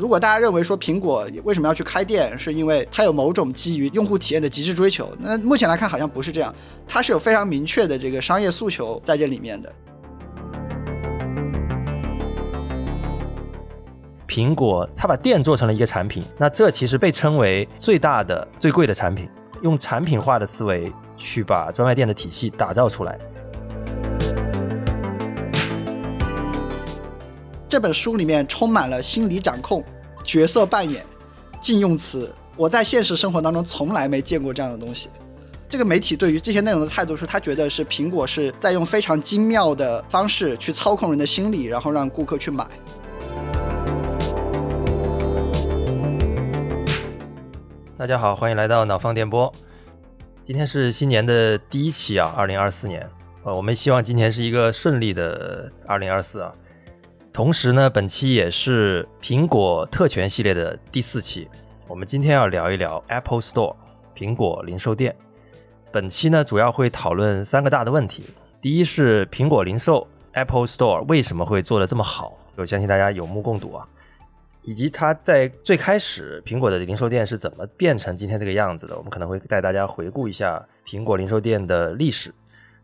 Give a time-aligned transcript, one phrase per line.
[0.00, 6.54] 如果大家认为说苹果为什么要去开店，是因为它有某种基于用户体验的极致追求，那目前来看好像不是这样，
[6.88, 9.70] 它是有非常明确的这个商业诉求在这里面的。
[14.26, 19.28] 苹果它把店做成了一个产品，那这其实被称为最大的、最贵的产品，
[19.60, 23.18] 用产品化的思维去把专卖店的体系打造出来。
[27.70, 29.80] 这本书里面充满了心理掌控、
[30.24, 31.06] 角色扮演、
[31.62, 35.08] 禁用词，我在现实生活当中从来没见过这样的东西。
[35.68, 42.66] 这个媒体对于这些内容的态度是，他觉得是苹果是在用非常精妙的方式去操控人的心理，然后让顾客去买。
[47.96, 49.52] 大家好，欢迎来到脑放电波。
[50.42, 53.08] 今天是新年的第一期啊，二零二四年。
[53.44, 56.52] 呃，我们希望今年是一个顺利的二零二四啊。
[57.40, 61.48] 同时呢，本期也是苹果特权系列的第四期。
[61.88, 63.74] 我们今天要聊一聊 Apple Store
[64.14, 65.16] 苹果零售店。
[65.90, 68.24] 本期呢，主要会讨论三个大的问题。
[68.60, 72.36] 第一是苹果零售 Apple Store 为什么会做得这么好？
[72.56, 73.88] 我相信大家有目共睹啊。
[74.60, 78.94] 以及它在最开始苹果的零售店是怎么变成今天这个样子的？
[78.98, 82.34] 我们可能会带大家回顾一下苹果零售店的历史。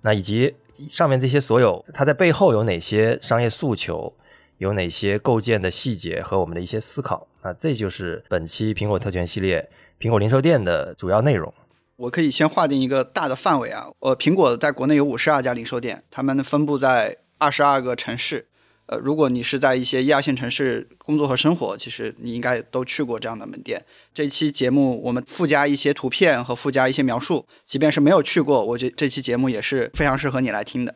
[0.01, 0.55] 那以及
[0.89, 4.11] 上面这些所有，它在背后有哪些商业诉求？
[4.59, 7.27] 有哪些构建的细节和我们的一些思考？
[7.43, 9.69] 那这就是本期苹果特权系列
[10.01, 11.53] 苹果零售店的主要内容。
[11.97, 18.47] 我可以先划定一个大的范围啊，呃，苹果在国内有五十二家零售店，他们分布在二十二个城市。
[18.87, 23.84] 呃，如果你是在一些一二线城市工作和生活，其实你应该都去过这样的门店。
[24.15, 30.95] 这期节目我们附加一些图片和附加一些描述，即便是没有去过，我觉这期节目也是非常适合你来听的。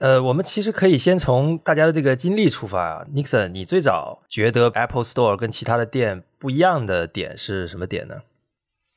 [0.00, 8.22] 呃，我们其实可以先从大家的这个经历出发啊，Nixon，你最早觉得 Apple Store 跟其他的店不一样的点是什么点呢？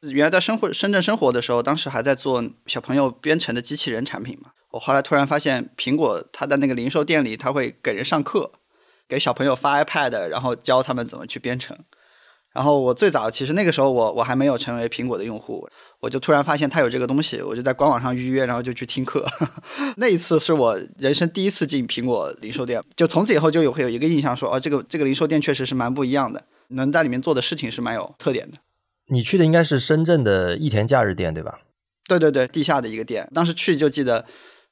[0.04, 4.52] 原来在生活深圳生活的时候，当时还在做小朋友编程的机器人产品嘛。
[4.72, 8.54] 我后来突然发现，苹果它的那个零售店里，它会给人上课，
[9.06, 11.78] 给小朋友发 iPad，然后教他们怎么去编程。
[12.54, 15.68] 然后我最早其实那个时候我我还没有成为苹果的用户，
[16.00, 19.26] 我就突然发现它有这个东西，我就在官网上预约，然后就去听课。
[19.98, 28.58] 那一次是我人生第一次进苹果零售店，就从此以后就有会有一个印象说，哦，这个这个零售店确实是蛮不一样的，能在里面做的事情是蛮有特点的。
[29.08, 31.60] 你去的应该是深圳的益田假日店对吧？
[32.08, 34.26] 对对对，地下的一个店，当时去就记得。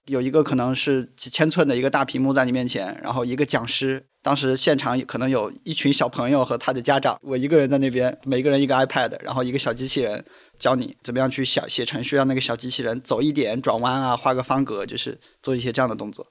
[0.06, 10.26] 有一个可能是几千寸的一个大屏幕在你面前，然后一个讲师，当时现场可能有一群小朋友和他的家长，我一个人在那边，每个人一个 iPad，然后一个小机器人
[10.58, 16.26] 教你怎么样去写写程序，让那个小机器人走一点转弯啊，画个方格，就是做一些这样的动作。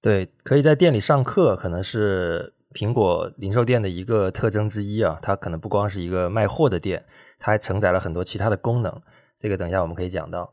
[0.00, 5.18] 对，可以在店里上课，可能是苹果零售店的一个特征之一啊。
[5.22, 7.04] 它可能不光是一个卖货的店，
[7.38, 9.00] 它还承载了很多其他的功能。
[9.38, 10.52] 这个等一下我们可以讲到。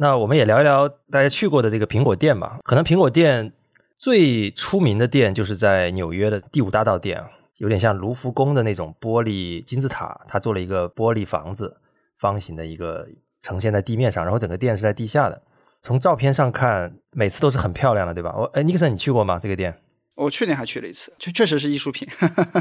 [0.00, 2.58] 那我们也聊一聊大家去过的这个苹果店吧。
[2.62, 3.52] 可能苹果店
[3.96, 7.20] 最出名的店就是在纽约的第五大道店，
[7.56, 11.76] 有点像卢浮宫的那种玻璃金字塔，它做了一个玻璃房子，
[12.16, 13.08] 方形的一个
[13.42, 15.42] 呈现在地面上，然后整个店是在地下的。
[15.80, 18.32] 从照片上看，每次都是很漂亮的，对吧？
[18.36, 19.38] 我哎，尼克森，你去过吗？
[19.40, 19.76] 这个店？
[20.14, 22.06] 我去年还去了一次，确确实是艺术品。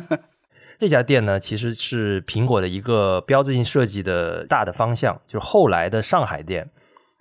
[0.80, 6.68] 这家店呢，其实是苹果的一个标志性设计的大的方向，就是后来的上海店。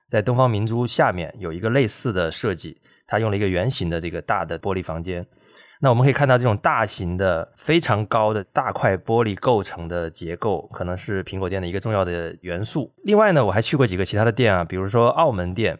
[0.08, 5.26] 在东方明珠下面有一个类似的设计，它用了一个圆形的这个大的玻璃房间。
[5.78, 12.90] 那我们可以看到，这种大型的、非常高的大块玻璃构成的结构，可能是苹果店的一个重要的元素。
[13.04, 15.78] 另外呢，我还去过几个其他的店啊，比如说澳门店。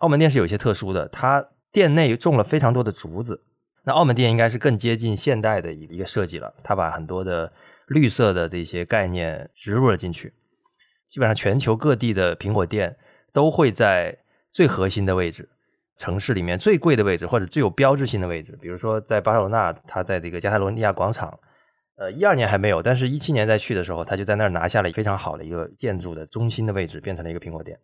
[0.00, 3.42] 澳门店是有些特殊的，它店内种了非常多的竹子。
[3.84, 7.50] 那澳门店应该是更接近现代的一个设计了，它把很多的
[7.86, 10.34] 绿色的这些概念植入了进去。
[11.06, 12.96] 基本上全球各地的苹果店。
[13.38, 14.18] 都会在
[14.50, 15.48] 最核心的位置，
[15.96, 18.58] 城市里面最贵的位置，或者最有标志性的位置。
[18.60, 21.38] 比如说在巴塞罗那，它在这个加泰罗尼亚广场，
[21.94, 27.78] 呃，一二年还没有，但是一七年再去的时候，他就在那儿拿下了非常好的一个建筑的中心的位置，变成了一个苹果店。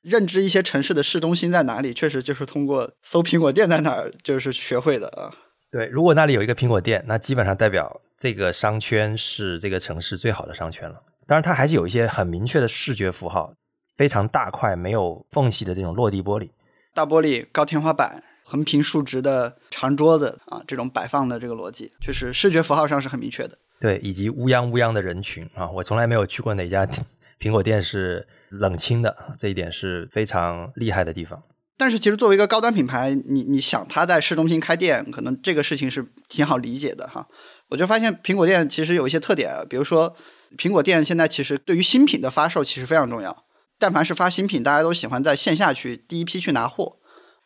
[0.00, 5.30] 认知一些城市的市中心在哪里，确实就是通过搜苹果店在哪儿，就是学会的啊。
[5.70, 11.00] 对，如果那里有一个苹果店，那基本上代表这个商圈是这个城市最好的商圈了。
[11.28, 13.54] 当然，它还是有一些很明确的视觉符号。
[13.96, 16.50] 非常大块、没有缝隙的这种落地玻璃，
[16.94, 23.58] 大玻璃、高天花板、横平竖直的长桌子啊，这种摆放的这个逻辑，确实视觉符号上是很明确的。
[23.80, 26.88] 对，以及乌泱乌泱的人群啊，我从来没有去过哪家
[27.40, 31.42] 苹果店是冷清的，这一点是非常厉害的地方。
[31.76, 37.26] 但是其实作为一个高端品牌，你你想它在市中心开店，可能这个事情是挺好理解的哈。
[37.70, 40.14] 我就发现苹果店其实有一些特点，比如说
[40.56, 43.44] 苹果店现在其实对于新品的发售其实非常重要。
[43.82, 46.98] 但凡是发新品，大家都喜欢在线下去第一批去拿货。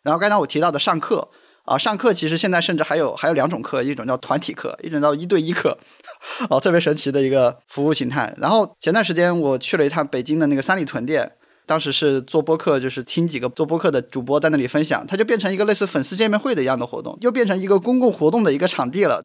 [0.02, 1.30] 然后刚才我提到的上课
[1.64, 5.78] 啊，上课其实现在甚至还有还有两种课，一种叫团体课，一种叫一对一课，
[6.50, 8.34] 哦，特别神奇的一个服务形态。
[8.36, 11.32] 然后前段时间我去了一趟北京的那个三里屯店。
[11.64, 19.24] 当时是做播客，就是听几个做播客的主播在那里分享，它就变成一个类似粉丝见面会的一样的活动，又变成一个公共活动的一个场地了。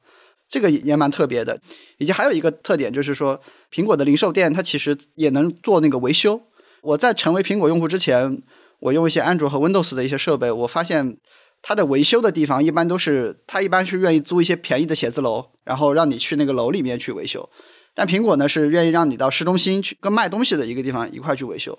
[0.50, 1.60] 这个也蛮特别的。
[2.00, 3.40] 以及还有一个特点就是说，
[3.72, 6.42] 苹果的零售店它其实也能做那个维修。
[6.82, 8.42] 我在成为苹果用户之前，
[8.80, 11.18] 我用一些安卓和 Windows 的一些设备，我发现
[11.62, 17.50] 它的维修的地方一般都是，它一般是愿意租一些便宜的写字楼，然后让你去那个楼里面去维修。
[17.94, 21.78] 但苹果呢是愿意让你到市中心去跟卖东西的一个地方一块去维修。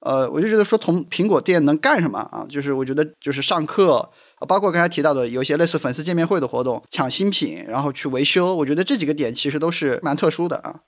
[0.00, 2.44] 呃，我就觉得说，从苹果店能干什么啊？
[2.48, 4.10] 就是我觉得就是上课，
[4.46, 8.54] 包括刚才提到的有一些类似粉丝见面会的活动，抢新品，然后去维修。
[8.54, 10.80] 我觉得这几个点其实都是蛮特殊的啊。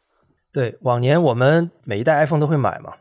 [0.53, 2.93] 对，往年我们每一代 iPhone 都会买嘛，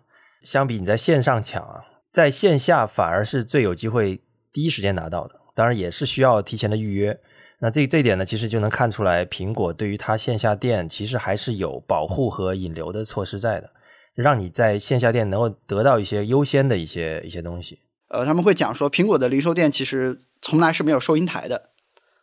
[0.46, 1.84] 相比你在线上抢啊，
[2.14, 4.22] 在线下反而是最有机会
[4.54, 5.36] 第一时间拿到的。
[5.54, 7.20] 当然也是需要提前的预约。
[7.60, 13.70] 那这这一点呢，其实就能看出来，苹果对于它线下店其实还是有保护和引流的措施在的。
[14.14, 17.80] 让你在线下店能够得到一些优先的一些一些东西。
[18.10, 21.72] 呃，他们会讲说，苹果的零售店其实从来是没有收银台的。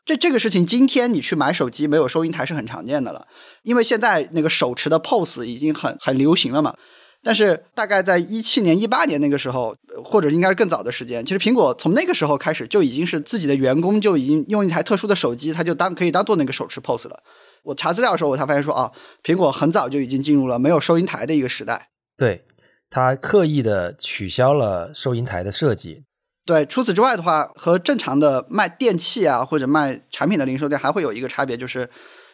[0.05, 3.27] 这这个事情，今天你去买手机没有收银台是很常见的了，
[3.63, 6.77] 因为现在那个手持的 POS 已经很很流行了嘛。
[7.25, 17.23] 但是大概在一七年、一八年那个时候，或者应该是更早的时间，其实苹果从那个时候开始就已经是自己的员工就已经用一台特殊的手机，它就当可以当做那个手持 POS 了。
[17.63, 18.91] 我查资料的时候，我才发现说啊，
[19.23, 21.91] 苹果很早就已经进入了没有收银台的一个时代。
[22.17, 22.45] 对，
[22.91, 26.03] 他刻意的取消了收银台的设计。
[26.45, 31.89] 对，除此之外的话，和正常的卖电器啊或者卖产品的零售店还会有一个差别，就是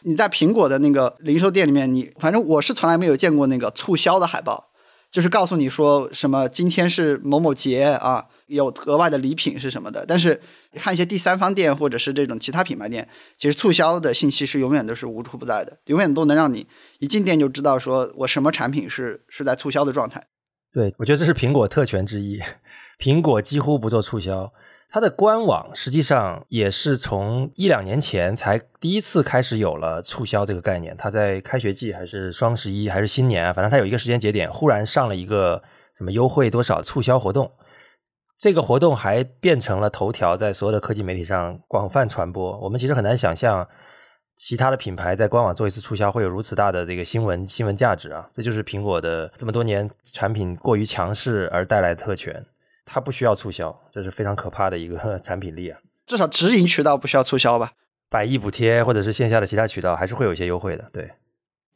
[0.04, 4.67] 你在苹果的那个零售店里面，你反正我是从来没有见过那个促销的海报，
[5.10, 8.26] 就是告诉你说什么今天是某某节啊。
[8.48, 10.06] 有额外的礼品是什么的？
[10.08, 10.40] 但是
[10.72, 13.06] 看一些第三方店或者是这种其他品牌店，
[13.36, 16.66] 其实促销的信息是永远都是无处不在的，永远都能让你
[16.98, 20.24] 一进店就知道说我什么产品是是在促销的状态。
[20.72, 22.40] 对，我觉得这是苹果特权之一。
[22.98, 24.50] 苹果几乎不做促销，
[24.90, 30.96] 它的官网实际上也是从一两年前才第一次开始有了促销这个概念。
[30.96, 35.62] 它在开学季还是双十一还是新年啊，反正它有一个时间节点，忽然上了一个
[35.96, 37.50] 什么优惠多少促销活动。
[38.38, 42.56] 这个活动还变成了头条，在所有的科技媒体上广泛传播。
[42.60, 43.68] 我们其实很难想象，
[44.36, 48.26] 其他的品牌在官网做一次促销会有如此大的这个新闻新闻价值啊！
[48.32, 52.42] 这就是苹果的这么多年产品过于强势而带来的特权。
[52.90, 55.78] 它不需要促销，这是非常可怕的一个 产品力啊！
[56.06, 57.72] 至少直营渠道不需要促销吧？
[58.08, 60.88] 百亿补贴或者是线下的其他渠道还是会有一些优惠的。
[60.90, 61.10] 对，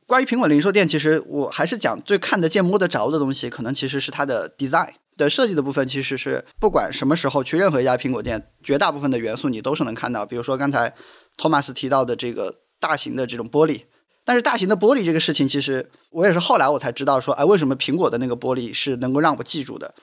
[0.07, 4.95] 关于苹果零售店，其实我还是讲最看得见摸得着的东西，可能其实是它的 design。
[5.15, 10.25] 的设计的部分其实是不管什么时候去任何一家苹果店，绝大部分的元素你都是能看到。
[10.25, 10.95] 比如说刚才
[11.37, 13.83] 托马斯提到的这个大型的这种玻璃，
[14.25, 19.95] 但是大型的玻璃这个事情，其实我也是后来我才知道说，哎，为什么苹果的那个玻璃是能够让我记住的？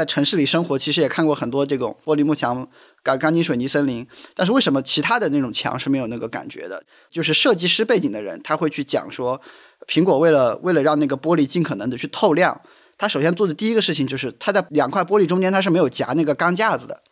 [0.00, 2.66] 在城市里生活，其实也看过很多这种玻璃幕墙、
[3.02, 6.82] 钢钢筋水泥森林，但是为什么其他的那种墙是没有那个感觉的？
[7.10, 9.38] 就是设计师背景的人他会去讲说，
[9.86, 12.58] 苹果为了为了让那个玻璃尽可能的去透亮。
[12.96, 17.02] 他首先做的第一个事情就是，他在两块玻璃中间，他是没有夹那个钢架子的。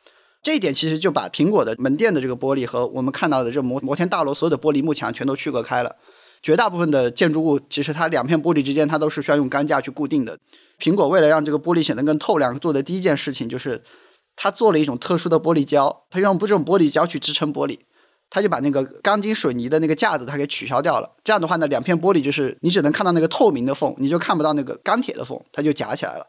[0.43, 5.97] 这一点其实就把苹果的门店的这个玻璃和我们看到的这摩摩天大楼所有的玻璃幕墙全都区隔开了。
[6.43, 10.39] 绝大部分的建筑物其实它两片玻璃之间，它都是需要用钢架去固定的。
[10.79, 13.83] 苹果为了让这个玻璃显得更透亮，做的第一件事情就是，
[14.37, 17.79] 它做了一种特殊的玻璃胶，它用这种玻璃胶去支撑玻璃。
[18.31, 21.11] 他就把那个钢筋水泥的那个架子，它给取消掉了。
[21.25, 26.27] 这样的话呢，两片玻璃就是你只能看到那个透明的缝，你就看不到那个钢铁的缝，它就夹起来了。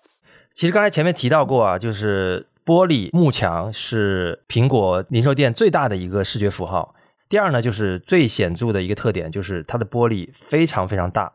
[0.54, 6.96] 其实刚才前面提到过啊，就是玻璃幕墙是苹果零售店最大的一个视觉符号。
[7.30, 11.32] 第二呢，就是最显著的一个特点，就是它的玻璃非常非常大。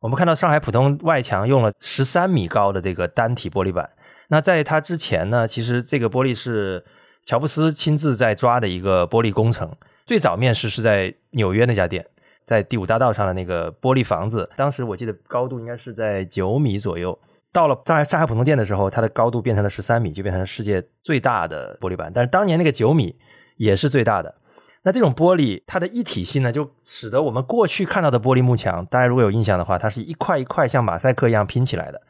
[0.00, 3.88] 我们看到上海浦东外墙用了十三米高的这个单体玻璃板。
[4.28, 6.84] 那在它之前呢，其实这个玻璃是
[7.22, 9.70] 乔布斯亲自在抓的一个玻璃工程。
[10.04, 12.04] 最早面试是在纽约那家店，
[12.44, 17.16] 在第五大道上的那个玻璃房子，当时我记得高度应该是在九米左右。
[17.52, 22.10] 到了上海上海浦东店的时候，它的高度变成了十三米，就变成了世界最大的玻璃板。
[22.12, 23.16] 但是当年那个九米
[23.56, 24.34] 也是最大的。
[24.82, 32.00] 那这种玻璃它的一体性呢，就使得我们过去看到的玻璃幕墙，大家如果有印象的话，它是一块一块像马赛克一样拼起来的，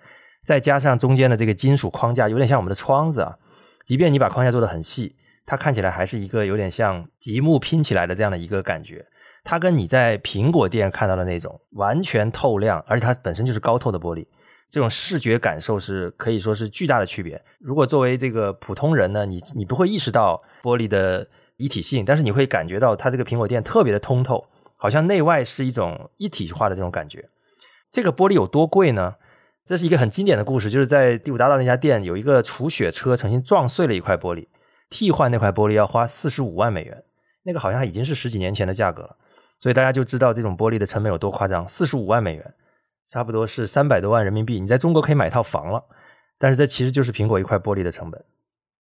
[0.44, 3.36] 再加上中间的这个金属框架，有点像我们的窗子啊。
[3.84, 9.04] 即便你把框架做得很细，它看起来还是一个有点像积木拼起来的这样的一个感觉。
[9.42, 14.24] 它跟你在苹果店看到的那种完全透亮，而且它本身就是高透的玻璃，
[14.68, 17.42] 这种视觉感受是可以说是巨大的区别。
[17.58, 21.26] 如果作为这个普通人呢，你你不会意识到玻璃的
[21.60, 27.28] 一体性，但是你会感觉到它这个苹果店特别的通透，好像内外是一种一体化的这种感觉。
[27.90, 29.16] 这个玻璃有多贵呢？
[29.64, 34.48] 这是一个很经典的故事，就是在第五大道那家店有一个除雪车，曾经撞碎了一块玻璃，
[34.88, 37.04] 替换那块玻璃要花四十五万美元，
[37.44, 39.16] 那个好像已经是十几年前的价格了。
[39.58, 42.54] 所以大家就知道这种玻璃的成本有多夸张，四十五万美元，
[43.08, 44.58] 差不多是三百多万人民币。
[44.58, 45.84] 你在中国可以买套房了，
[46.38, 48.24] 但是这其实就是苹果一块玻璃的成本。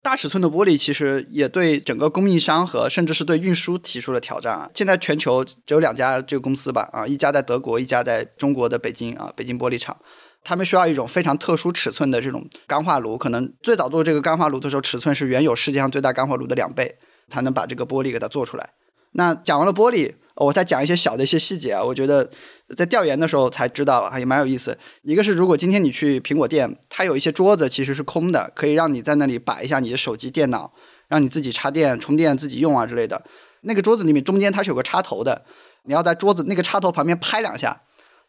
[0.02, 4.68] 大尺寸的玻璃其实也对整个供应商和甚至是对运输提出了挑战啊。
[4.74, 9.96] 现在全球只有两家这个公司吧，啊，一家在德国，一家在中国的北京啊，北京玻璃厂。
[10.42, 16.96] 他们需要一种非常特殊尺寸的这种钢化炉，可能最早做这个钢化炉的时候，尺寸是原有世界上最大钢化炉的两倍，
[17.28, 18.70] 才能把这个玻璃给它做出来。
[19.12, 20.14] 那讲完了玻璃。
[20.34, 22.28] 我再讲一些小的一些细节啊，我觉得
[22.76, 24.78] 在调研的时候才知道，还也蛮有意思。
[25.02, 30.72] 一个是，如果今天你去苹果店，它有一些桌子其实是空的，可以让你在那里摆一下你的手机、电脑，
[31.08, 33.22] 让你自己插电、充电、自己用啊之类的。
[33.62, 35.44] 那个桌子里面中间它是有个插头的，
[35.84, 37.82] 你要在桌子那个插头旁边拍两下，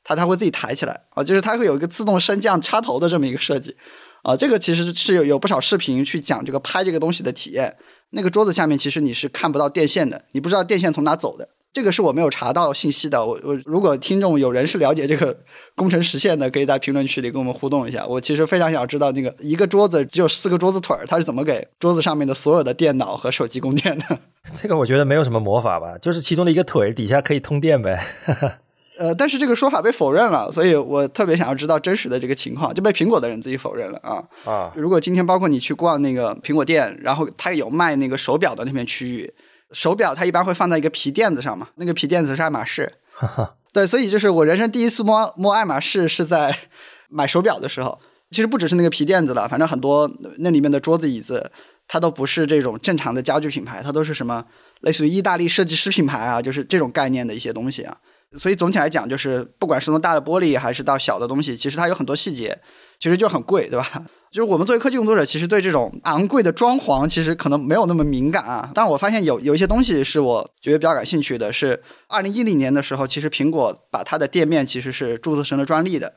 [0.03, 3.75] 它它会自己抬起来啊，就是它会有一个自动升降插头的这么一个设计
[4.23, 4.35] 啊。
[4.35, 7.75] 这个其实是有有不少视频去讲这个拍这个东西的体验。
[8.11, 11.49] 那个桌子下面其实你是看不到电线的，你不知道电线从哪走的。
[11.73, 15.35] 这个是我没有查到信息的，我我如果听众有人是了解这个
[15.75, 18.05] 工程实现的，可以在评论区里跟我们互动一下。
[18.05, 24.19] 我其实非常想知道那个一个桌子只有四个桌子腿儿，它是怎么给桌子上面的所有的电脑和手机供电的？
[24.53, 28.05] 这个我觉得没有什么魔法吧，就是其中的一个腿底下可以通电呗。
[28.99, 34.71] 呃，但是这个说法被否认了，所以我特别想要知道真实的这个情况，就被苹果的人自己否认了啊啊！
[34.75, 39.33] 如果今天包括你去逛那个苹果店，然后它有卖那个手表的那片区域。
[39.73, 42.91] 手表它一般会放在一个皮垫子上嘛，那个皮垫子是爱马仕，
[43.73, 46.55] 对，所以就是我人生第一次摸摸爱马仕是在
[47.09, 47.99] 买手表的时候。
[48.31, 51.51] 其实不只是那个皮垫子了，反正很多那里面的桌子椅子，
[51.87, 54.43] 它都不是这种正常的家具品牌，它都是什么
[54.81, 57.95] 类似于意大利设计师品牌啊，就是这种概念的一些东西啊。
[58.39, 62.57] 所以总体来讲，就是不管是从大的玻璃还是到小的东西，其实它有很多细节，
[62.99, 63.87] 其实就很贵，对吧？
[64.33, 68.71] 就是我们作为科技工作者，其实对这种昂贵的装潢，其实可能没有那么敏感啊。
[68.73, 76.15] 但我发现有有一些东西是我觉得比较感兴趣的，是二零一零年的时候，其实苹果把它的店面其实是注册成了专利的。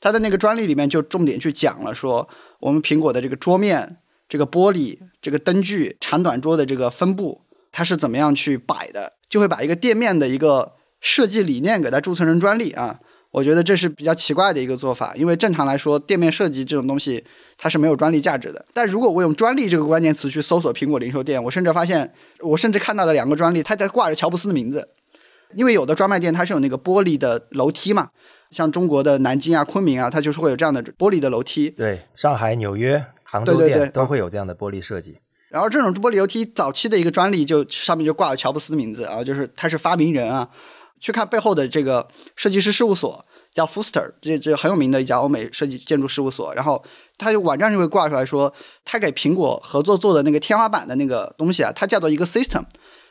[0.00, 2.26] 它的那个专利里面就重点去讲了，说
[2.58, 3.98] 我们苹果的这个桌面、
[4.30, 12.98] 这个玻璃、这个灯具、长短桌的这个分布，它是怎么样去摆的，就会把一个店面的一个设计理念给它注册成专利啊。
[13.32, 17.24] 我觉得这是比较奇怪的一个做法，因为正常来说，店面设计这种东西
[17.56, 18.64] 它是没有专利价值的。
[18.74, 24.86] 但如果我用专利这个关键词去搜索苹果零售店，我甚至发现，我甚至看到了两个专利，它在挂着乔布斯的名字。
[25.54, 28.10] 因为有的专卖店它是有那个玻璃的楼梯嘛，
[28.50, 31.70] 像中国的南京啊、昆明啊，它就是会有这样的玻璃的楼梯。
[31.70, 35.18] 对，上海、纽约、杭州店都会有这样的玻璃设计。
[35.48, 40.48] 然后这种玻璃楼梯早期的一个专利，就上面就挂了乔布斯的名字啊，就是他是发明人啊。
[41.02, 42.06] 去看背后的这个
[42.36, 46.54] 设计师事务所，叫 Foster，这这很有名的一家欧美设计建筑事务所。
[46.54, 46.82] 然后
[47.18, 48.54] 他就网站就会挂出来说，
[48.84, 52.62] 他给苹果合作做的那个天花板的那个东西啊，它叫做一个 system。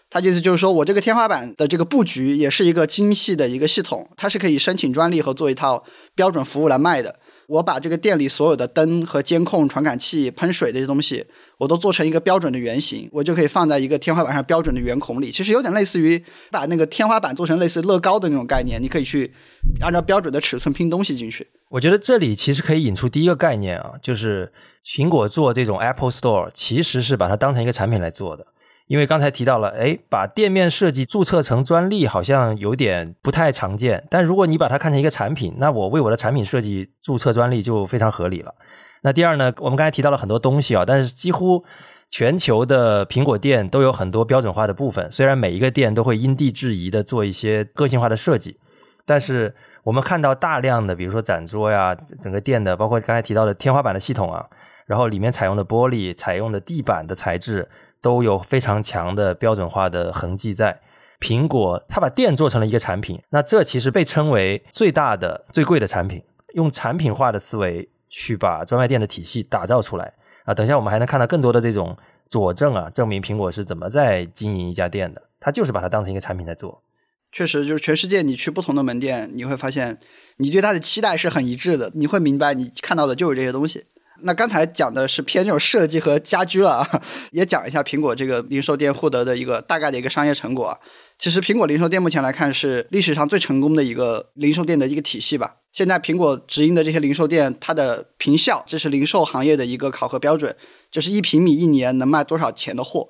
[0.10, 5.84] 他意思就是说我这个天花板的这个布局也是一个精细的一个系统，它是可以申请专利和做一套
[6.16, 7.20] 标准服务来卖的。
[7.48, 11.26] 我把这个店里所有的灯和监控、传感器、喷水这些东西，
[11.62, 15.30] 我都做成一个标准的圆形，我就可以放在一个天花板上标准的圆孔里。
[15.30, 19.32] 其实有点类似于把那个天花板做成类似乐高的那种概念，你可以去
[19.80, 21.48] 按照标准的尺寸拼东西进去。
[21.70, 24.52] 我觉得这里其实可以引出第一个概念啊，就是
[24.84, 28.48] 苹果做这种 Apple Store，其实是把它当成一个产品来做的。
[28.88, 34.04] 因为刚才提到了，哎，把店面设计注册成专利好像有点不太常见。
[34.10, 38.56] 但如果你把它看成一个产品，那我为我的产品设计注册专利就非常合理了。
[39.02, 41.64] 那第二呢，我们刚才提到了很多东西啊，但是几乎
[42.10, 45.12] 全球的苹果店都有很多标准化的部分。
[45.12, 48.58] 虽然每一个店都会因地制宜的做一些个性化的设计，
[49.06, 49.54] 但是
[49.84, 54.46] 我们看到大量的，比如说展桌呀，整个店的，包括刚才提到的天花板的系统啊，
[54.86, 57.68] 然后里面采用的玻璃、采用的地板的材质。
[58.04, 60.82] 都有非常强的标准化的痕迹在。
[61.20, 66.24] 苹果它把店做成了一个产品，那这其实被称为最大的、最贵的产品。
[66.56, 70.14] 用产品化的思维去把专卖店的体系打造出来
[70.44, 70.54] 啊！
[70.54, 71.98] 等一下我们还能看到更多的这种
[72.30, 75.24] 佐证啊，证明苹果是怎么在经营一家店的。
[75.40, 76.84] 它就是把它当成一个产品在做。
[77.32, 79.98] 确实，就是全世界你去不同的门店，你会发现
[80.38, 81.90] 你对它的期待是很一致的。
[81.96, 83.86] 你会明白，你看到的就是这些东西。
[84.24, 86.86] 那刚才讲的是偏这种设计和家居了，
[87.32, 90.78] 也讲一下苹果这个零售店获得的一个大概的一个商业成果啊。
[91.18, 95.58] 其实苹果零售店目前来看是历史上最成功的一个零售店的一个体系吧。
[95.72, 100.56] 现在苹果直营的这些零售店，它的平效，这是零售行业的一个考核标准，
[100.92, 103.10] 就是一平米一年能卖多少钱的货。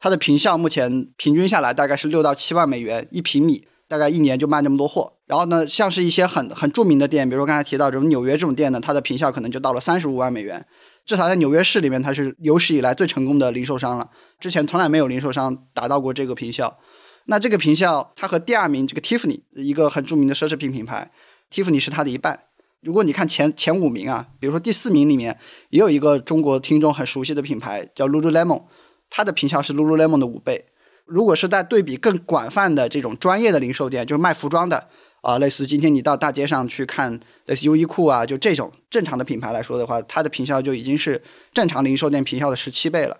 [0.00, 5.14] 它的平效目前平均下来大概是六到七万美元一平米，大概一年就卖那么多货。
[5.26, 10.64] 然后呢，像是一些很很著名的店，比如说刚才提到这种纽约这种店呢，它的平效可能就到了三十五万美元。
[11.04, 14.08] 至少在纽约市里面，它是有史以来最成功的零售商了。
[14.38, 16.78] 之前从来没有零售商达到过这个平效。
[17.24, 21.10] 那这个平效，它和第二名这个 Tiffany 一个很著名的奢侈品品牌
[21.50, 22.44] ，Tiffany 是它的一半。
[22.80, 28.64] 如果你看前前五名啊，比如说第四名里面也有一个中国听众很熟悉的品牌叫 Lululemon，
[29.10, 30.66] 它的平效是 Lululemon 的五倍。
[31.10, 34.86] 如果是在对比更广泛的这种专业的零售店，就是卖服装的。
[35.22, 41.20] 啊，类似今天你到大街上去看，类似优衣库啊，就这种正常的品牌来说的话，它的平效就已经是
[41.52, 43.18] 正常零售店平效的十七倍了。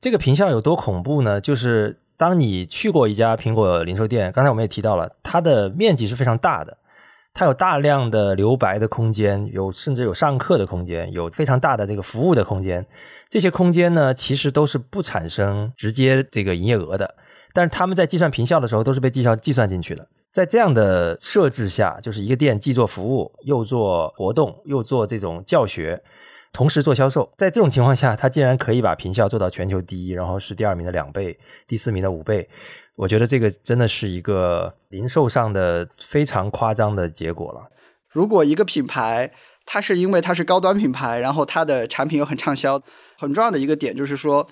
[0.00, 1.40] 这个平效有多恐怖呢？
[1.40, 6.78] 就是当你去过一家苹果零售店，刚才我们也提到了，它的面积是非常大的，
[7.32, 12.84] 它有大量的留白的空间，有甚至有上课的空间，有非常大的这个服务的空间。
[13.28, 17.14] 这些空间呢，其实都是不产生直接这个营业额的，
[17.56, 20.06] 但是他们在计算平效的时候，都是被计算计算进去的。
[20.30, 26.02] 在这样的设置下，就是一个店既做服务，又做活动，又做这种教学，
[26.52, 27.32] 同时做销售。
[27.38, 32.46] 在这种情况下，它竟然可以把平效做到全球第一，然后是第二名的两倍，第四名的五倍。
[32.94, 37.70] 我觉得这个真的是一个零售上的非常夸张的结果了。
[38.10, 39.32] 如果一个品牌，
[39.64, 42.78] 它是因为它是高端品牌，然后它的产品又很畅销，
[43.16, 44.46] 很重要的一个点就是说，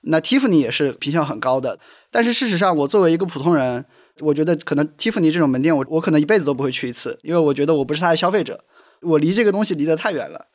[0.00, 1.78] 那 Tiffany 也是平效很高的。
[2.10, 3.84] 但是事实上，我作为一个普通人。
[4.20, 8.64] 我觉得可能蒂芙尼这种门店，我我可能一辈子都不会去一次，因为我觉得我不是他的消费者，
[9.00, 10.46] 我离这个东西离得太远了。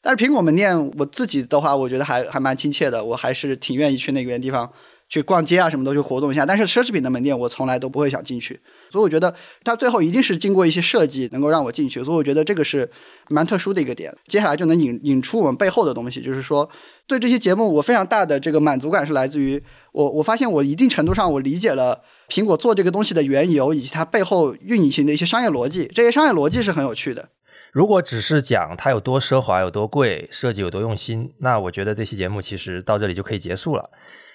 [0.00, 4.72] 但是苹果门店，我自己的话，我觉得还还蛮亲切的，我还是挺愿意去那边地方
[5.12, 6.46] 去逛街啊，什么都去活动一下。
[6.46, 8.58] 但是奢侈品的门店，我从来都不会想进去，
[8.90, 12.02] 所以我觉得它最后一定是经过一些设计，能够让我进去。
[12.02, 12.90] 所以我觉得这个是
[13.28, 14.16] 蛮特殊的一个点。
[14.26, 16.66] 接下来就能引引出我们背后的东西，就是说
[17.06, 22.00] 对这些节目，我非常大的这个满足感是来自于我我发现我一定程度上我理解了。
[22.30, 27.28] 苹果做这个东西的缘由，以及它背后运行的一些商业逻辑，这些商业逻辑是很有趣的。
[27.72, 33.90] 如果只是讲它有多奢华、有多贵、设计有多用心，那我觉得这期节目其实到这里就可以结束了。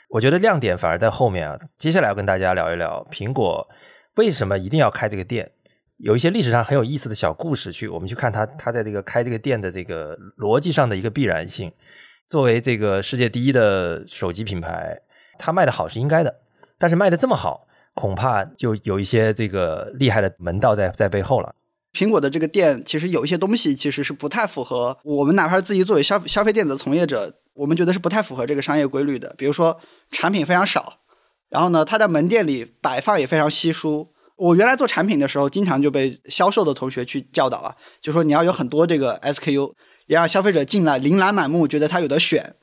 [0.08, 1.60] 我觉得亮点反而在后面啊。
[1.78, 3.68] 接下来要跟大家聊一聊苹果
[4.16, 5.52] 为什么一定要开这个店，
[5.98, 11.72] 有一些历史上很有意思的小故事，去我们去看它，它在这个开这个店的这个逻辑上的一个必然性。
[12.28, 15.00] 作为这个世界第一的手机品牌，
[15.38, 16.42] 它卖的好是应该的，
[16.78, 17.66] 但是卖的这么好。
[17.94, 21.56] 恐怕就有一些这个厉害的门道在在背后了。
[21.94, 29.34] 苹果的这个店其实有一些东西其实是不太符合我们，哪怕是自己作为消消费电子从业者，我们觉得是不太符合这个商业规律的。
[29.38, 29.78] 比如说
[30.12, 31.00] 产品非常少，
[31.50, 34.08] 然后呢，它在门店里摆放也非常稀疏。
[34.36, 39.74] 我原来做产品的时候，经常就被销售的同学去教导啊，就说你要有很多这个 SKU，
[40.06, 42.54] 也让消费者进来琳琅满目，觉得他有的选。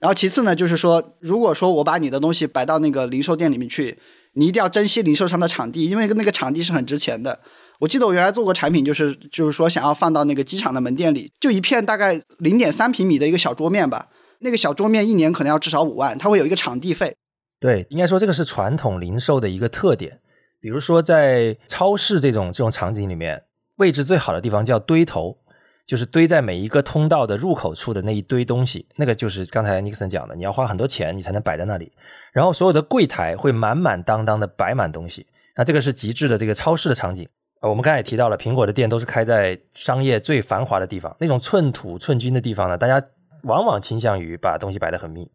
[0.00, 3.98] 然后其次呢，就是说，如果说我把你的东西摆到那个零售店里面去。
[4.34, 7.38] 你一定要珍惜零售商的场地，因为那个场地是很值钱的。
[7.80, 14.08] 我记得我原来做过产品，就是就是说想要放到那个机场的门店里，就一片大概零点三平米的一个小桌面吧。
[14.42, 17.16] 那个小桌面一年可能要至少五万，它会有一个场地费。
[17.60, 20.18] 对，应该说这个是传统零售的一个特点。
[20.60, 23.42] 比如说在超市这种这种场景里面，
[23.76, 25.38] 位置最好的地方叫堆头。
[25.84, 31.92] 就是堆在每一个通道的入口处的那一堆东西，那个就是刚才尼克森讲的，你要花很多钱你才能摆在那里。
[32.32, 35.26] 然后所有的柜台会满满当当的摆满东西，
[35.56, 37.28] 那这个是极致的这个超市的场景。
[37.60, 43.04] 呃我们刚才也提到了，苹果的店都是开在商业最繁华的地方，那种寸土寸金的地方呢，大家
[43.44, 45.30] 往往倾向于把东西摆得很密。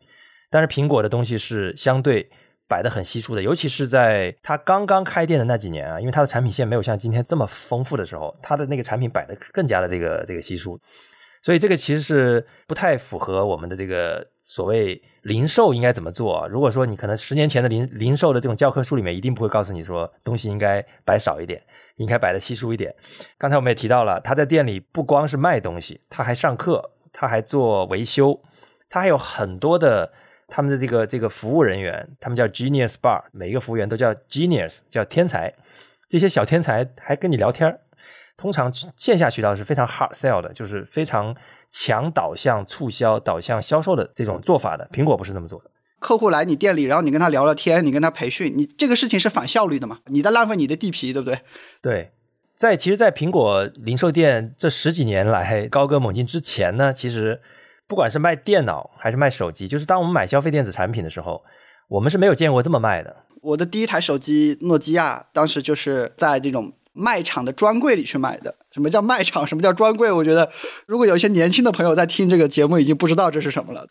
[0.49, 2.29] 但是苹果的东西是相对。
[2.69, 10.77] 摆的很稀疏的，尤其是在它刚刚开店的那几年啊，因为它的产品线没有像今天这么丰富的时候，它的那个产品摆的更加的这个这个稀疏，
[11.41, 16.45] 所以这个其实是不太符合我们的这个所谓零售应该怎么做。
[16.49, 21.63] 如果说你可能十年前的零零售的这种教科书里面，一定不会告诉你说东西应该摆少一点，
[21.95, 22.93] 应该摆的稀疏一点。
[23.37, 28.39] 刚才我们也提到了，他在店里不光是卖东西，他还上课，他还做维修，
[28.87, 30.13] 他还有很多的。
[30.49, 35.53] 他们的这个这个服务人员，他们叫 Genius Bar，每一个服务员都叫 Genius，叫天才。
[36.07, 37.77] 这些小天才还跟你聊天
[38.37, 41.35] 通常线下渠道是非常 hard sell 的，就是非常
[41.69, 44.87] 强导向、促销导向、销售的这种做法的。
[44.93, 45.69] 苹果不是这么做的。
[45.99, 49.99] 客户来你店里，然后你跟他聊聊天，你跟他培训，你这个事情是反效率的嘛？
[50.05, 51.41] 你在浪费你的地皮，对不对？
[51.81, 52.11] 对，
[52.57, 57.39] 在其实，在苹果零售店这十几年来高歌猛进之前呢，其实。
[57.89, 61.41] 不管是卖电脑还是卖手机，就是当我们买消费电子产品的时候，
[61.87, 63.15] 我们是没有见过这么卖的。
[63.41, 68.53] 我的第一台手机诺基亚，当时就是在这种卖场的专柜里去买的。
[68.73, 69.47] 什么叫卖场？
[69.47, 70.11] 什么叫专柜？
[70.11, 70.51] 我觉得，
[70.85, 73.87] 如果有一些年轻的朋友在听这个节目，已经不知道这是什么了。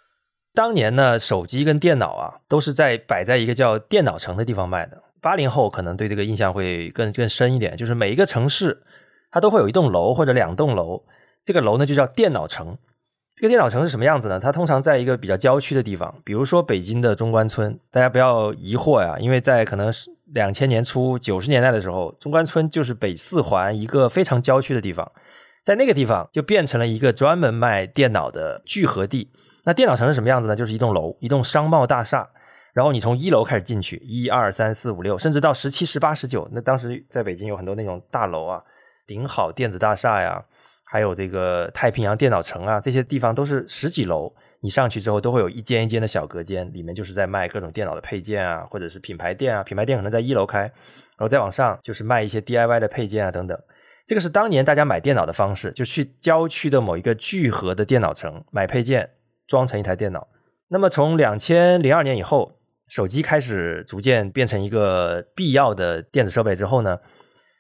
[0.53, 5.03] 当年呢，手机跟电脑啊，都是在摆在一个叫电脑城的地方卖的。
[5.27, 8.85] 八零后可能对这个印象会更更深一点，就是每一个城市
[9.33, 11.03] 它都会有一栋楼或者两栋楼，
[11.43, 12.79] 这个楼呢就叫电脑城。
[13.35, 14.39] 这个电脑城是什么样子呢？
[14.39, 17.77] 它通常在一个比较郊区的地方，比如说北京的中关村。
[17.91, 25.11] 大家不要疑惑呀，因为在可能是两千年初九十年代的时候，中关村就是北四环一个非常郊区的地方，
[25.65, 29.33] 在那个地方就变成了一个专门卖电脑的聚合地。
[29.65, 30.55] 那电脑城是什么样子呢？
[30.55, 32.29] 就是一栋楼，一栋商贸大厦，
[32.77, 36.47] 然后你从一楼开始进去，一二三四五六，甚至到十七、十八、十九。
[36.53, 38.63] 那当时在北京有很多那种大楼啊，
[39.07, 40.45] 顶好电子大厦呀。
[40.89, 50.73] 还有这个太平洋电脑城啊，这些地方都是十几楼，你上去之后都会有一间一间的小隔间，里面就是在卖各种电脑的配件啊，或者是品牌店啊，品牌店可能在一楼开，然
[51.21, 53.59] 后再往上就是卖一些 DIY 的配件啊等等。
[54.07, 59.11] 这个是当年大家买电脑的方式，就去郊区的某一个聚合的电脑城买配件，
[59.47, 60.29] 装成一台电脑。
[60.69, 62.56] 那么从两千零二年以后，
[62.89, 66.99] 手机开始逐渐变成一个必要的电子设备之后呢？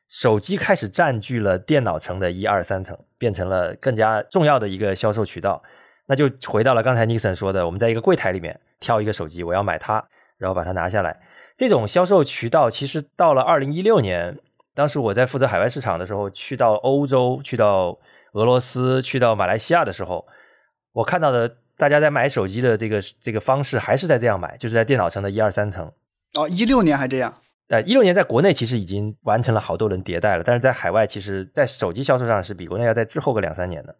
[0.08, 5.60] 手机开始占据了电脑层的一二三层，变成了更加重要的一个销售渠道。
[6.06, 9.94] 那就回到了刚才尼克森说的，我们在一个柜台里面挑一个手机，我要买它，
[10.38, 11.20] 然后把它拿下来。
[11.56, 14.38] 这种销售渠道其实到了二零一六年，
[14.76, 17.98] 当时我在负责海外市场的时候，去到欧洲、去到
[18.34, 20.24] 俄罗斯、去到马来西亚的时候，
[20.92, 25.90] 我看到的大家在买手机的这个这个方式还是在这样买，就是在电脑城的一二三层。
[26.34, 27.34] 哦，一六年还这样。
[27.68, 33.94] 呃，一六年在国内其实已经完成了好多轮迭代了，但是在海外，其实，在手机销售上是比国内要在滞后个两三年的，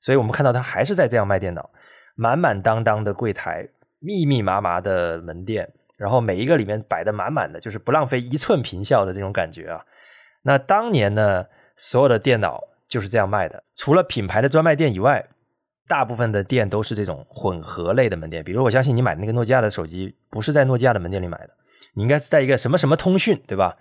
[0.00, 1.68] 所以我们看到它还是在这样卖电脑，
[2.14, 9.84] 满满当当的柜台，密密麻麻的门店，然后每一个里面摆的满满的，就是不浪费一寸平效的这种感觉啊。
[10.42, 11.44] 那当年呢，
[11.76, 15.26] 所有的电脑就是这样卖的，除了品牌的专卖店以外，
[15.90, 21.50] 大部分的店都是这种混合类的门店，比如我相信你买那个诺基亚的手机，不是在诺基亚的门店里买的。
[21.94, 23.76] 你应该是在一个什么什么通讯，对吧？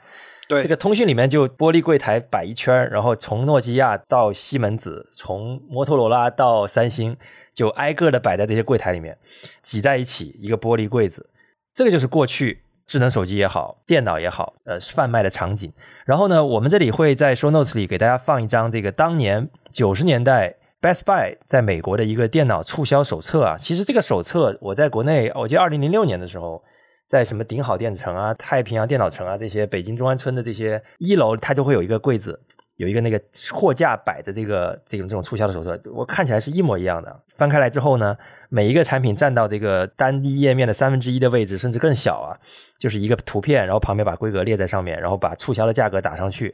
[0.47, 7.15] 对，这个通讯里面就玻璃柜台摆一圈，然后从诺基亚到西门子，从摩托罗拉到三星，
[7.53, 9.15] 就挨个的摆在这些柜台里面，
[9.61, 11.29] 挤在一起一个玻璃柜子。
[11.75, 15.71] 这个就是过去智能手机也好，电脑也好，呃，贩卖的场景。
[16.07, 23.55] 然后呢，我们这里会在 show notes 里给大家放一张这个当年九十年代 Best Buy 在美国的一个电脑促销手册啊。
[23.57, 26.63] 其实这个手册我在国内，我记得二零零六年的时候。
[27.09, 32.39] 在什么顶好电子城啊、太平洋电脑城啊这些北京中关村的这些一楼，它就会有一个柜子，
[32.75, 33.19] 有一个那个
[33.51, 37.19] 货架摆着这个这种这种促销的手册，我看起来是一模一样的。
[37.29, 38.15] 翻开来之后呢，
[38.49, 42.37] 每一个产品占到这个单一页面的三分之一的位置，甚至更小啊，
[42.79, 46.53] 就是一个图片，然后旁边把规格列在上面，然后把促销的价格打上去，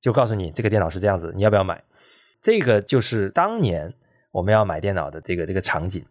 [0.00, 1.82] 就告诉你这个电脑是这样子，你要不要买？
[2.42, 3.94] 这个就是当年
[4.32, 6.04] 我们要买电脑的这个这个场景。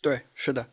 [0.00, 0.66] 对，是的。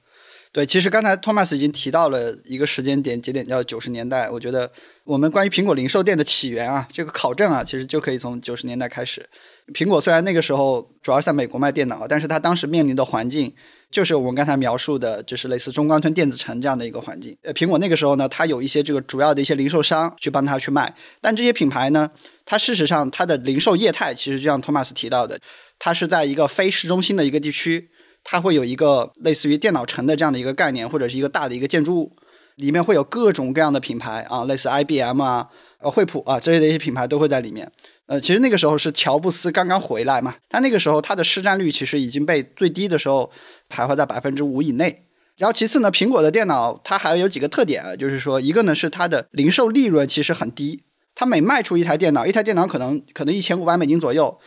[0.52, 4.28] 对，其实刚才托马斯已经提到了一个时间点节点，叫九十年代。
[4.32, 4.72] 我觉得
[5.04, 9.30] 我们关于苹果零售店的起源啊，这个考证啊，其实就可以从九十年代开始。
[9.76, 13.54] 苹果虽然那个时候主要在美国卖电脑，但是它当时面临的环境
[13.92, 17.38] 就是我们刚才描述的，就是类似中关村电子城这样的一个环境。
[17.44, 22.10] 呃，苹果那个时候呢，它有一些这个主要的一些零售商去帮它去卖，但这些品牌呢，
[22.46, 25.40] 它事实上它的零售业态其实就像托马斯提到的，
[25.80, 27.90] 它是在一个非市中心的一个地区。
[28.22, 32.12] 它会有一个类似于电脑城的这样的一个概念，或者是一个大的一个建筑物，
[32.58, 35.48] 里面会有各种各样的品牌啊，类似 IBM 啊、
[35.80, 37.72] 呃惠普啊这些的一些品牌都会在里面。
[38.08, 43.32] 呃，其实那个时候是乔布斯刚刚回来嘛，他那个时候它的市占率其实已经被最低的时候
[43.70, 45.06] 徘徊在百分之五以内。
[45.38, 50.84] 然后其次呢，苹果的电脑它还有几个特点啊，就是说一个呢是它的零售利润其实很低，
[51.16, 54.38] 它每卖出一台电脑，一台电脑可能可能一千五百美金左右。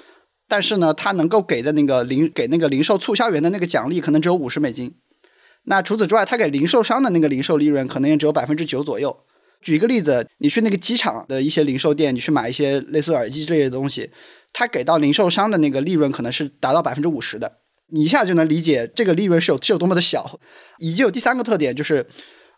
[0.49, 4.95] 但是呢，他能够给的那个零给那个零售促销员的那个奖励可能只有五十美金。
[5.65, 9.17] 那除此之外，他给零售商的那个零售利润可能也只有百分之九左右。
[9.63, 14.11] 举一个例子，你去那个机场的一些零售店，你去买一些类似耳机这类的东西，
[14.53, 17.61] 他给到零售商的那个利润可能是达到百分之五十的。
[17.93, 20.41] 你一下就能理解这个利润是有是有多么的小。
[20.79, 22.07] 以及有第三个特点就是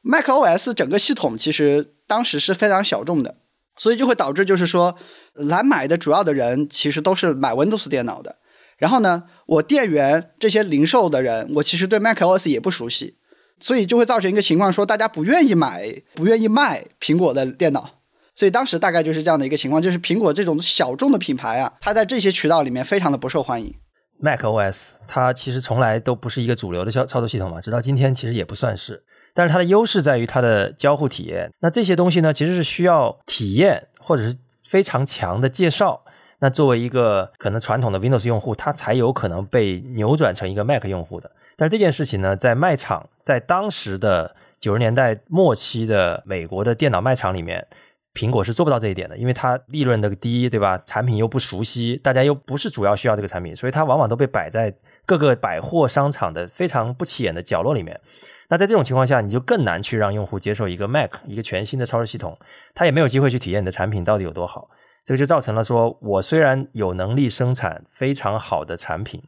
[0.03, 3.37] macOS 整个系统其实当时是非常小众的。
[3.77, 4.95] 所以就会导致，就是说，
[5.33, 8.37] 来买的主要的人其实都是买 Windows 电脑的。
[8.79, 13.17] 然后呢，我店员这些零售的人，我其实对 macOS 也不熟悉，
[13.59, 17.99] 所以就会造成一个情况，说大家不愿意买、不愿意卖苹果的电脑。
[18.37, 23.75] 所以当时大概就是这样的一个情况，就是苹果这种小众的品牌啊，它在这些渠道里面非常的不受欢迎。
[24.19, 29.03] Mac OS，它其实从来都不是一个主流的操操作系统嘛，直到今天其实也不算是。
[29.35, 31.51] 但是它的优势在于它的交互体验。
[31.61, 36.01] 那这些东西呢，其实是需要体验或者是非常强的介绍。
[36.39, 41.31] 那作为一个可能传统的 Windows 用户，他才有可能被扭转成一个 Mac 用户的。
[41.57, 47.67] 但是这件事情呢，在卖场，在当时的九十年代末期的美国的电脑卖场里面，
[48.15, 50.81] 苹果是做不到这一点的，因为它利润的低，对吧？
[50.87, 54.73] 产品又不熟悉，大家又不是主要需要这个产品，所以它往往都被摆在
[55.05, 58.01] 各个百货商场的非常不起眼的角落里面。
[58.49, 62.39] 那在这种情况下，你就更难去让用户接受一个 Mac 一个全新的操作系统，
[62.75, 64.69] 他也没有机会去体验你的产品到底有多好。
[65.05, 69.23] 这个就造成了说，我虽然有能力生产非常好的产品，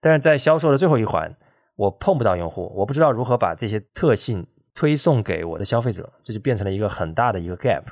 [0.00, 1.36] 但是在销售的最后一环，
[1.76, 7.82] 我碰不到用户，我不知道如何把这些特性推送给我的消费者，这就变成了一个很大的一个 gap。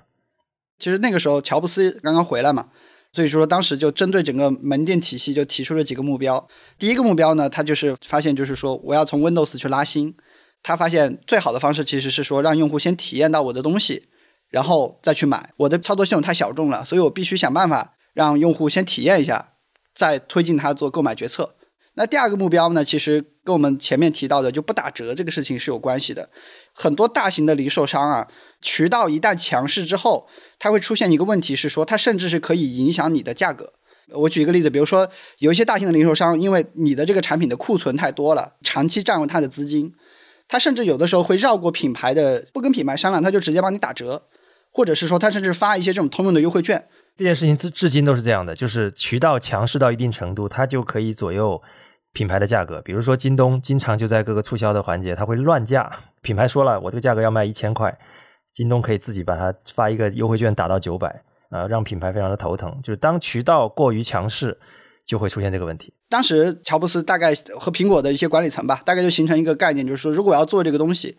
[0.80, 2.66] 其实那个时候乔布斯刚刚回来嘛，
[3.12, 6.48] 所以说当时就针对整个门店体系就提出了几个目标。
[6.78, 10.16] 第一个目标呢，他就是发现就是说我要从 Windows 去拉新，
[10.62, 14.08] 他发现最好的方式其实是说让用户先体验到我的东西。
[14.50, 19.52] 然后再去买，我的操作系统太小众了，所以我必须想办法让用户先体验一下，
[19.94, 21.54] 再推进他做购买决策。
[21.94, 26.28] 那第二个目标呢，其实跟我们前面提到的就不打折这个事情是有关系的。
[26.72, 28.26] 很多大型的零售商啊，
[28.60, 33.72] 渠道一旦强势之后，它会出现一个问题是说，它甚至是可以影响你的价格。
[34.12, 39.94] 我举一个例子，比如说有一些大型的零售商，因为你的这个产品的库存太多了，长期占用它的资金，
[40.48, 44.24] 它甚至有的时候会绕过品牌的，不跟品牌商量，他就直接帮你打折。
[44.72, 51.60] 或者是说，他甚至发一些这种通用的优惠券，这件事情至至今都是这样的，就是渠道强势到一定程度，它就可以左右
[52.12, 52.80] 品牌的价格。
[52.82, 55.90] 比如说京东，经常就在各个促销的环节，它会乱价。
[56.22, 57.98] 品牌说了，我这个价格要卖一千块，
[58.52, 62.78] 京东可以自己把它发一个优惠券打到九百，啊，让品牌非常的头疼。
[62.82, 64.58] 就是当渠道过于强势，
[65.06, 65.92] 就会出现这个问题。
[66.08, 71.16] 当时乔布斯大概和苹果的一些管理层吧，大概就形成一个概念，就是说，如果要做这个东西，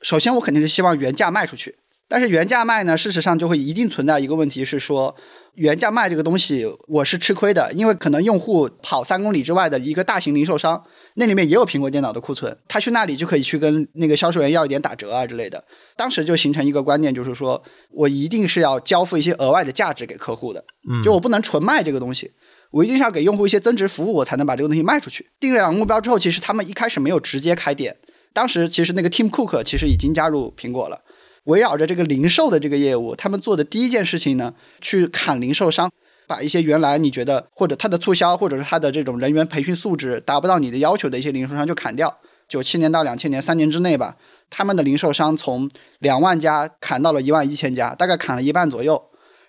[0.00, 1.76] 首先我肯定是希望原价卖出去。
[2.08, 5.16] 但是原价卖呢，事实上就会一定存在一个问题，是说
[5.54, 15.62] 原价卖这个东西我是吃亏的，因为可能用户跑三公里之外的一个大型零售商，那里面也有苹果电脑的库存，他去那里就可以去跟那个销售员要一点打折啊之类的。
[15.96, 20.64] 当时就形成一个观念，就是说我一定是要交付一些额外的价值给客户的，
[21.04, 22.32] 就我不能纯卖这个东西，
[22.70, 25.28] 我一定是要给用户一些增值服务，我才能把这个东西卖出去。
[25.38, 27.96] 定了两个目标之后，其实他们一开始没有直接开店，
[28.32, 31.02] 当时其实那个 Tim Cook 其实已经加入苹果了。
[31.44, 35.90] 围绕着这个零售的这个业务，他们做的第一件事情呢，去砍零售商，
[36.26, 42.18] 把一些原来你觉得或者他的促销，或者是他的这种人员培训素质达不到你的要求的一些零售商就砍掉。
[42.48, 44.16] 九七年到两千年三年之内吧，
[44.50, 49.02] 他们的零售商从两万家砍到了一万一千家，大概砍了一半左右。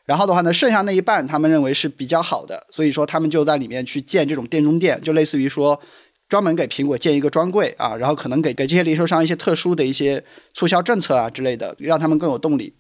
[0.06, 5.80] 然后的话呢，剩下那一半他们认为是比较好的，所以说他们就在里面去建这种店中店，就类似于说。
[6.30, 10.24] 专门给苹果建一个专柜啊，然后可能给给这些零售商一些特殊的一些
[10.56, 12.74] 促销政策啊之类的，让他们更有动力。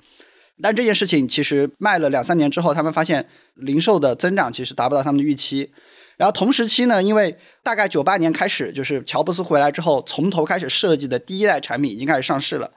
[0.61, 5.71] 但这件事情其实卖了两三年之后，他们发现零售的增长其实达不到他们的预期。
[6.15, 12.69] 然后同时期呢，因为大概九八年开始，就是乔布斯回来之后，从头开始设计的第一代产品已经开始上市了。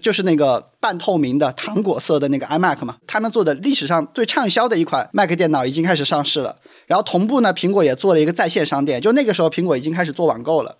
[0.00, 6.56] 就是那个半透明的糖果色的那个 iMac 嘛，他们做的历史上最畅销的一款 Mac 电脑已经开始上市了。
[6.86, 10.78] 然后同步呢，苹果也做了一个在线商店，就那个时候苹果已经开始做网购了。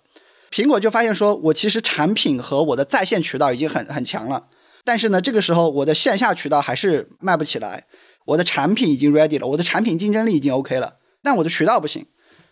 [0.49, 4.45] 苹果就发现说，我其实产品和我的在线渠道已经很很强了，
[4.83, 7.85] 但是呢，这个时候我的线下渠道还是卖不起来。
[8.25, 12.05] 我的产品已经 ready 了，我的产品竞争力已经 OK 了，但我的渠道不行。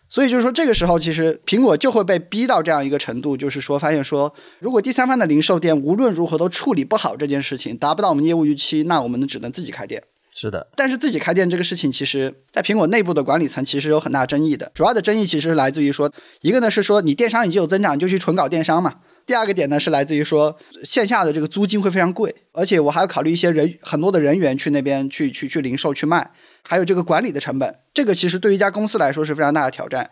[0.10, 10.02] 所以就是说，这个时候其实苹果就会被逼到这样一个程度，就是说，发现说，如果第三方的零售店无论如何都处理不好这件事情，达不到我们业务预期，那我们只能自己开店。
[10.34, 14.72] 是的，但是自己开店这个事情，其实在苹果内部的管理层其实有很大争议的。
[14.74, 16.12] 主要的争议其实来自于说，
[16.42, 18.96] 一个呢是说你电商已经有增长，就去纯搞电商嘛。
[19.30, 26.32] 第二个点呢是来自于说，线下的这个租金会非常贵，而且我还要考虑一些人很多的人员去那边去去去零售去卖。
[26.64, 30.10] 还有这个管理的成本，这个其实对于一家公司来说是非常大的挑战。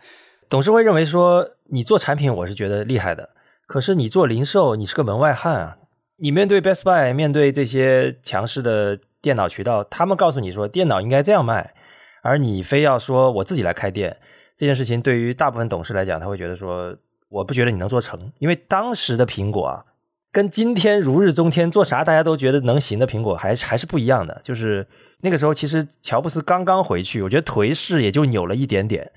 [0.48, 3.30] 董事会认为说，你做产品我是觉得厉害的，
[3.66, 5.78] 可是你做零售，你是个门外汉啊！
[6.18, 11.74] 你面对 Best Buy，面对这些强势的电脑渠道，他们告诉你说电脑应该这样卖，
[12.22, 14.16] 而你非要说我自己来开店，
[14.56, 16.96] 这件事情对于大部分董事来讲，他会觉得说，
[17.28, 19.84] 我不觉得你能做成，因为当时的苹果啊。
[20.30, 24.38] 跟今天如日中天，做啥大家都觉得能行的苹果，还还是不一样的。
[24.44, 24.86] 就是
[25.22, 29.10] 那个时候，其实乔布斯刚刚回去，我觉得颓势也就扭了一点点。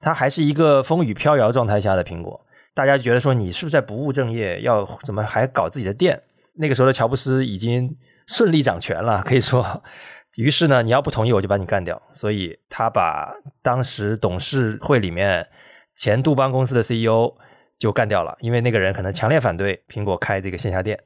[0.00, 2.40] 他还是一个风雨飘摇状态下的苹果，
[2.74, 4.60] 大家觉得说你是不是在不务正业？
[4.62, 6.22] 要怎么还搞自己的店？
[6.54, 7.96] 那个时候的乔布斯已经
[8.28, 9.82] 顺利掌权了，可以说。
[10.36, 12.00] 于是呢，你要不同意，我就把你干掉。
[12.12, 15.46] 所以他把当时董事会里面
[15.96, 17.34] 前杜邦公司的 CEO
[17.82, 20.96] 就干掉了，因为那个人可能强烈反对苹果开这个线下店。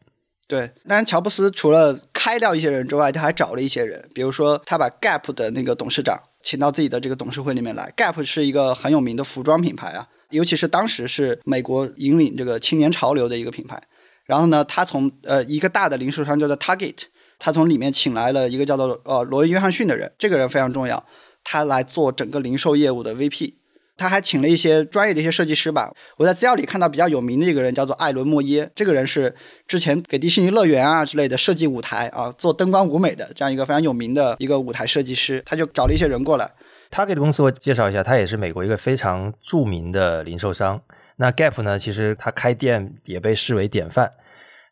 [0.47, 7.91] 对，当然乔布斯除了开掉一些人之外，他还找了一些人，比如说他把 Gap 的那个董事长请到自己的这个董事会里面来。
[7.97, 13.83] Gap 是一个很有名的服装品牌啊，尤其是当时是美国引领这个青年潮流的一个品牌。
[14.27, 17.05] 然后呢，他从呃一个大的零售商叫做 Target，
[17.39, 21.07] 他从里面请来了一个叫做呃罗伊约翰逊的人，这个人非常重要，
[21.43, 23.55] 他来做整个零售业务的 VP。
[23.97, 25.93] 他还请了一些专业的一些设计师吧。
[26.17, 29.35] 我在资料里看到比较有名的一个人叫做艾伦·莫耶，这个人是
[29.67, 35.43] 之前给迪士尼乐园啊之类的设计舞台啊，做灯光舞美的这样一个非常有名的一个舞台设计师。
[35.47, 36.51] 他就找了一些人过来。
[36.91, 40.81] 他给的公司我介绍一下，他也是美国一个非常著名的零售商。
[41.17, 44.13] 那 Gap 呢，其实他开店也被视为典范。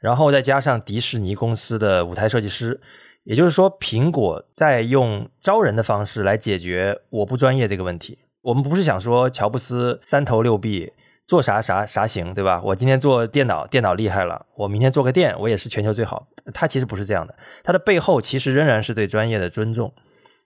[0.00, 2.78] 然后再加上迪士尼公司的舞台设计师，
[3.22, 8.18] 也就是说，苹果在用招人的方式来解决我不专业这个问题。
[8.44, 10.92] 我们不是想说乔布斯三头六臂
[11.26, 12.61] 做啥啥啥行，对吧？
[12.62, 16.26] 我今天做电脑，电脑厉害了，我明天做个店，我也是全球最好。
[16.52, 19.94] 他其实不是这样的，他的背后其实仍然是对专业的尊重。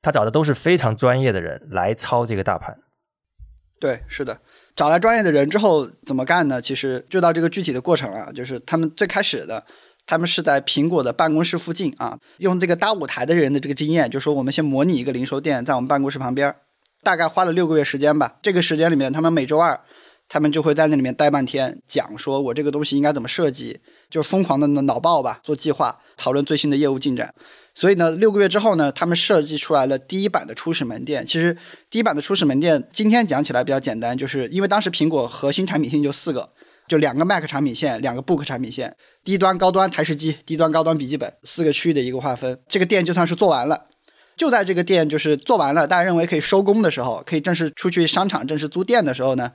[0.01, 2.79] 他找的都是非常专业的人来操这个大盘。
[3.81, 4.39] 对，是的，
[4.77, 6.63] 找来专业的人之后怎么干呢？
[6.63, 9.65] 其实就到这个具体的过程了，就是他们最开始的，
[10.07, 16.55] 他们是在苹果的办公室附近啊，用这个搭舞台的人的这个经验，就说我们先模拟一个零售店在我们办公室旁边。
[17.03, 18.37] 大概花了六个月时间吧。
[18.43, 19.81] 这个时间里面，他们每周二，
[20.29, 23.81] 他们就会在那里面待半天，讲说我这个东西应该怎么设计，
[24.11, 27.35] 就是疯狂的脑爆吧，做计划，讨论最新的业务进展。
[27.75, 31.25] 所以呢，六个月之后呢，他们设计出来了第一版的初始门店。
[31.25, 31.57] 其实
[31.89, 36.51] 第一版的初始门店，今天讲起来比较简单，就是因为当时苹果核心产品线就四个，
[36.89, 42.59] 就两个 Mac 产品线，两个 Book 产品线，低端、高端台式机，低端、高端笔记本，四个区域的一个划分。
[42.69, 43.87] 这个店就算是做完了。
[44.39, 49.51] 就在这个店就是做完了，大家认为可以收工的时候，可以正式出去商场正式租店的时候呢，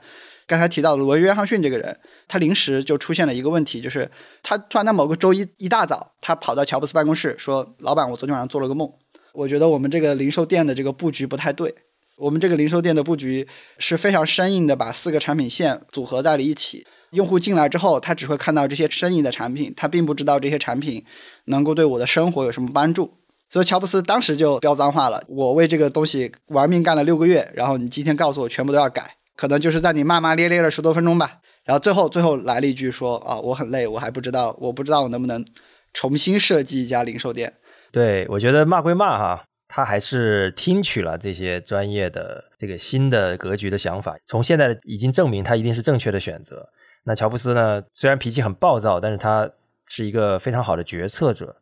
[0.46, 4.10] 刚才提到的罗约翰逊这个人，他临时就出现了一个问题，就是
[4.42, 8.88] 他突然在某个周一一大早，他跑到乔布斯办公室说：“老板，我昨天晚上做了个梦，
[9.32, 11.74] 我觉得我们这个零售店的这个布局不太对，
[12.18, 21.02] 我们这个零售店的布局是非常生硬的，把四个产品线组合在了一起，用户进来之后，他只会看到这些生硬的产品，他并不知道这些产品
[21.46, 23.14] 能够对我的生活有什么帮助。”
[23.50, 25.22] 所以乔布斯当时就飙脏话了。
[25.28, 31.38] 我为这个东西玩命干了六个月，然后你今天告诉我全部都要改，可能就是在你骂骂咧咧了十多分钟吧。
[31.64, 35.44] 然后最后最后来了一句说啊，我很累，我还不知道，我不知道我能不能
[35.92, 37.54] 重新设计一家零售店。
[37.92, 44.16] 对我觉得骂归骂哈，他还是听取了这些专业的这个新的格局的想法。
[44.26, 46.68] 从现在已经证明他一定是正确的选择。
[47.04, 49.48] 那乔布斯呢，虽然脾气很暴躁，但是他
[49.86, 51.54] 是一个非常好的决策者。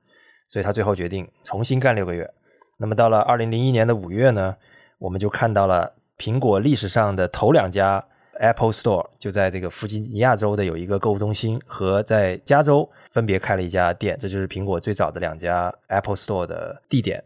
[0.53, 2.31] 所以他最后决定重新干六个月。
[2.77, 4.55] 那么到了二零零一年的五月呢，
[4.99, 8.05] 我们就看到了苹果历史上的头两家
[8.39, 17.25] Apple Store，就在这个弗吉尼亚州的有一个购物中心和在加州分别开了一家店，这就是苹果最早的两家 Apple Store 的地点。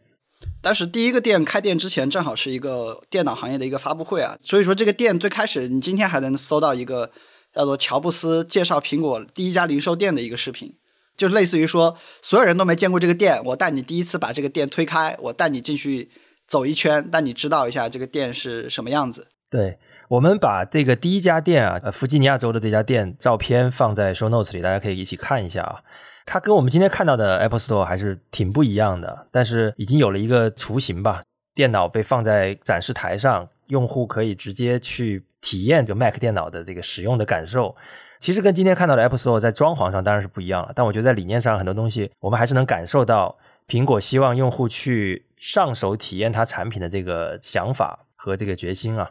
[0.62, 7.10] 但是第一个店开店之前，正好是一个电脑行业的一个发布会啊，所以说这个店最开始，你今天还能搜到一个
[7.52, 10.74] 叫做乔布斯介绍苹果第一家零售店的一个视频。
[11.16, 16.10] 就类似于说，所有人都没见过这个店，我带你第一次把这个店推开，我带你进去
[16.46, 19.28] 走一圈，带你知道一下这个店是什么样子。
[19.50, 25.80] 对，我们把这个第一家店啊，呃，弗吉尼亚州的这家店照片放在 show notes 里，大家可以一起看一下啊。
[26.26, 31.22] 它跟我们今天看到的 Apple Store 还是挺不一样的，但是已经有了一个雏形吧。
[31.54, 37.74] 电脑被放在展示台上，用户可以直接去体验这个 Mac 电脑的这个使用的感受。
[38.18, 43.36] 其实跟今天看到的 Apple Store 在装潢上当然是不一样了，但我觉得在理念上很多东西我们还是能感受到
[43.68, 49.10] 苹果希望用户去上手体验它产品的这个想法和这个决心啊。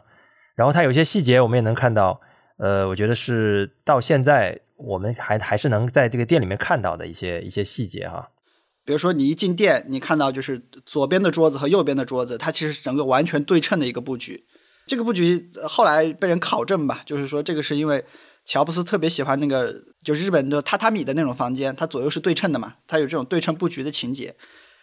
[0.56, 2.20] 然后它有些细节我们也能看到，
[2.58, 8.30] 呃，我觉得是到现在我们还还是能在这个店里面看到的一些一些细节哈。
[8.84, 14.44] 比如说你一进店，你看到就是左边的桌子和右边的桌子，它其实整个完全对称的一个布局。
[14.86, 18.04] 这个布局后来被人考证吧，就是说这个是因为。
[18.46, 19.74] 乔布斯特别喜欢那个，
[20.04, 24.36] 就日本的榻榻米的那种房间，它左右是对称的嘛，它有这种对称布局的情节。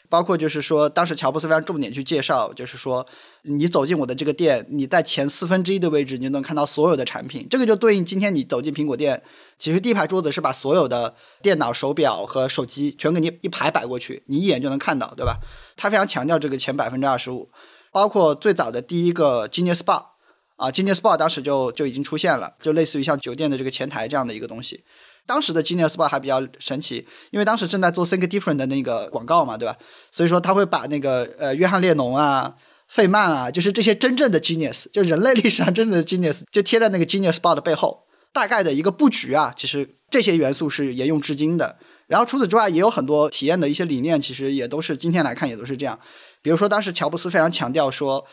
[0.09, 3.07] 包括就是说，当时乔布斯非常重点去介绍，就是说，
[3.43, 7.47] 你走进我的这个店，你在前四分之一的位置，你就能看到所有的产品。
[7.49, 9.23] 这个就对应今天你走进苹果店，
[9.57, 15.39] 其实第一排桌子是把所有的电脑、手表和手机全给你一排摆过去，你一眼就能看到，对吧？
[15.77, 17.49] 他非常强调这个前百分之二十五，
[17.91, 20.12] 包括最早的第一个 Genius Bar。
[20.55, 24.83] 啊，Genius Bar 当时就就已经出现了，就类似于像酒店的这个前台这样的一个东西。
[25.25, 29.77] 当时的 Genius Bar 还比较神奇，因为当时正在做 Think Different 的那个广告嘛，对吧？
[30.11, 32.55] 所以说他会把那个呃约翰列侬啊、
[32.87, 38.03] 费曼啊，就是这些真正的 genius，就人类历史上真正的 genius，就贴在那个 genius bar 的背后。
[38.33, 41.77] 大概的一个布局啊，其实这些元素是沿用至今的。
[42.07, 45.97] 然后除此之外，也有很多体验的一些理念，其实也都是今天来看也都是这样。
[46.41, 48.25] 比如说，当时乔布斯非常强调说，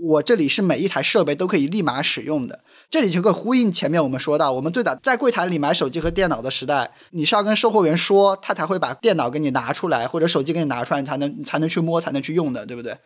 [0.00, 2.60] 我这里是每一台设备都可以立马使用的。
[2.90, 12.96] 这里就可呼应前面我们说到，我们最早在柜台里买手机和电脑的时代，你是要跟售货员说，他才会把电脑给你拿出来，或者手机给你拿出来，你才能你才能去摸，才能去用的，对不对？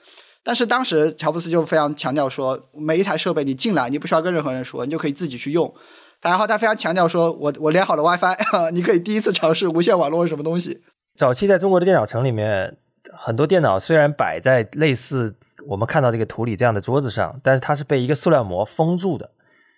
[0.42, 5.74] 但是当时乔布斯就非常强调说，每一台设备你进来，你不需要跟任何人说，你就可以自己去用。
[6.22, 10.82] 然后他非常强调说，我 我连好了 WiFi， 你可以第一次尝试无线网络是什么东西。
[11.14, 12.78] 早期在中国的电脑城里面，
[13.12, 15.36] 很多电脑虽然摆在类似
[15.66, 19.30] 我们看到这个图里这样的桌子上，但是它是被一个塑料膜封住的，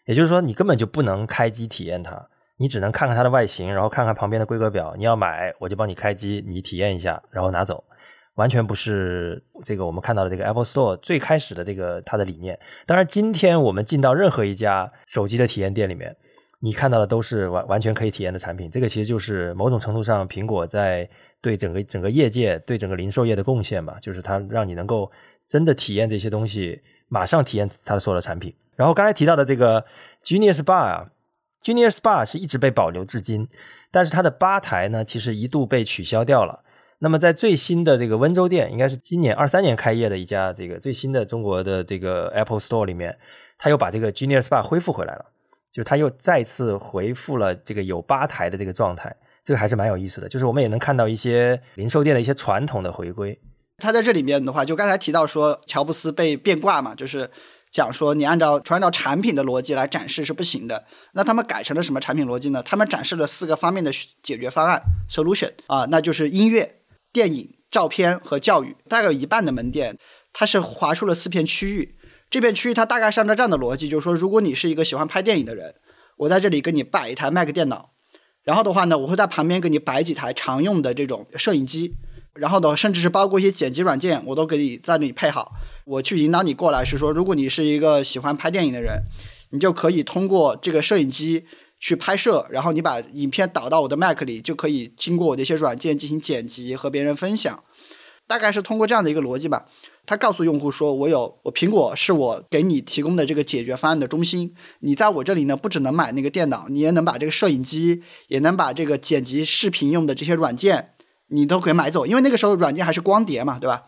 [0.07, 4.95] 也就是说你根本就不能开机体验它，你只能看看它的外形，然后看看旁边的规格表。
[4.97, 7.85] 你要买，我就帮你开机，你体验一下，然后拿走，
[8.35, 12.59] 完全不是这个我们看到的这个 Apple Store 最开始的这个它的理念。
[12.87, 16.17] 当然，今天我们进到任何一家手机的体验店里面。
[16.59, 21.09] 你看到的都是完完全可以体验的产品，这个其实就是某种程度上苹果在
[21.43, 25.13] 对整个整个业界、对整个零售业的贡献吧，就是它让你能够
[25.49, 28.55] 真的体验这些东西，马上体验它的所有的产品。
[28.75, 29.85] 然后刚才提到的这个
[30.23, 31.11] Genius Bar 啊
[31.63, 33.49] ，Genius Bar 是一直被保留至今，
[33.91, 36.63] 但是它的吧台呢，其实一度被取消掉了。
[36.99, 43.19] 那么在最新的这个温州店，应该是今年二三年开业的一家这个最新的中国的这个 Apple Store 里面，
[43.59, 45.27] 它又把这个 Genius Bar 恢复回来了。
[45.73, 50.29] 就他又再次回复了这个有吧台的这个状态，这个还是蛮有意思的。
[50.29, 53.39] 就是我们也能看到一些零售店的一些传统的回归。
[53.79, 57.31] 他在这里面的话，就刚才提到说乔布斯被变卦嘛，就是
[57.71, 60.85] 讲说你按照按照产品的逻辑来展示是不行的。
[61.13, 62.63] 那他们改成了什么产品逻辑呢？
[62.63, 66.77] 他们展示了四个方面的解决方案 solution 啊，那就是音乐、
[67.13, 68.75] 电影、照片和教育。
[68.89, 69.99] 大概有一半的门店，
[70.33, 71.99] 它是划出了四片区域。
[72.31, 75.75] 这片区域它大概是按照这样的逻辑，就是说，如果你是一个喜欢拍电影的人，
[76.17, 77.91] 我在这里给你摆一台 Mac 电脑，
[78.43, 81.93] 然后的话呢，我会在旁边给你摆几台常用的这种摄影机，
[82.39, 85.53] 然后呢，甚至是包括一些剪辑软件，我都给你在那里配好。
[85.85, 89.03] 我去引导你过来是说，如果你是一个喜欢拍电影的人，
[89.51, 91.45] 你就可以通过这个摄影机
[91.79, 97.63] 去拍摄，然后你把影片导到我的 Mac 里，就可以经过我的一些软件进行剪辑和别人分享。
[98.29, 99.67] 大概是通过这样的一个逻辑吧。
[100.05, 104.55] 他告诉用户说：“我有我苹果是我给你提供的这个解决方案的中心。
[104.81, 110.91] 你在我这里呢，不只能买那个电脑，你也能把这个摄影机，也能把这个剪辑视频用的这些软件，
[111.29, 112.07] 你都可以买走。
[112.07, 113.87] 因为那个时候软件还是光碟嘛，对吧？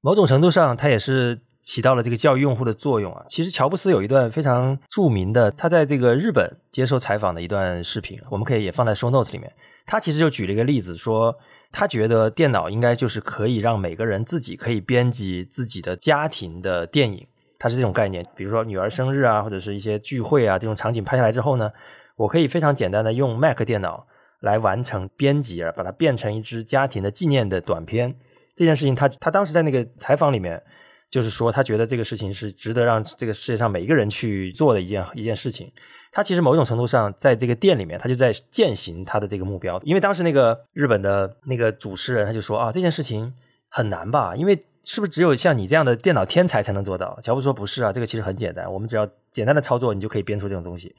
[0.00, 3.24] 某种程度上，它也是起到了这个教育用户的作用啊。
[3.28, 9.52] 其实乔布斯有一段非常著名的，他在这个日本接受采访的一段视频，我们可以也放在 show notes 里面。
[9.84, 11.36] 他其实就举了一个例子说。”
[11.72, 17.26] 他觉得电脑应该就是可以让每个人自己可以编辑自己的家庭的电影，
[17.58, 18.24] 他是这种概念。
[18.34, 21.70] 比如说女儿生日啊，或者是一些聚会啊这种场景拍下来之后呢，
[22.16, 24.06] 我可以非常简单的用 Mac 电脑
[24.40, 28.14] 来完成编辑，而把它变成一支家庭的纪念的短片。
[28.54, 30.62] 这件事情，他他当时在那个采访里面
[31.10, 35.70] 就是说，他觉得这个事情是值得让这个世界上每一个人去做的一件一件事情。
[36.10, 39.78] 他其实某种程度上，在这个店里面，他就在践行他的这个目标。
[39.84, 43.34] 因为当时那个日本的那个主持人，他就说啊，这件事情
[43.68, 44.34] 很难吧？
[44.34, 47.18] 因为是不是只有像你这样的电脑天才才能做到？
[47.22, 50.96] 乔布说不是啊，这个其实很简单，我们只要简单的操作，你就可以编出这种东西。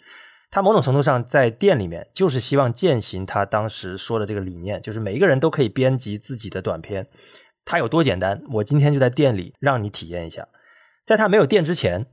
[0.49, 7.07] 他某种程度上在店里面，就是希望践行他当时说的这个理念，就是每一个人都可以编辑自己的短片。
[7.65, 8.41] 它有多简单？
[8.53, 10.47] 我今天就在店里让你体验一下。
[11.05, 12.05] 在他没有店之前，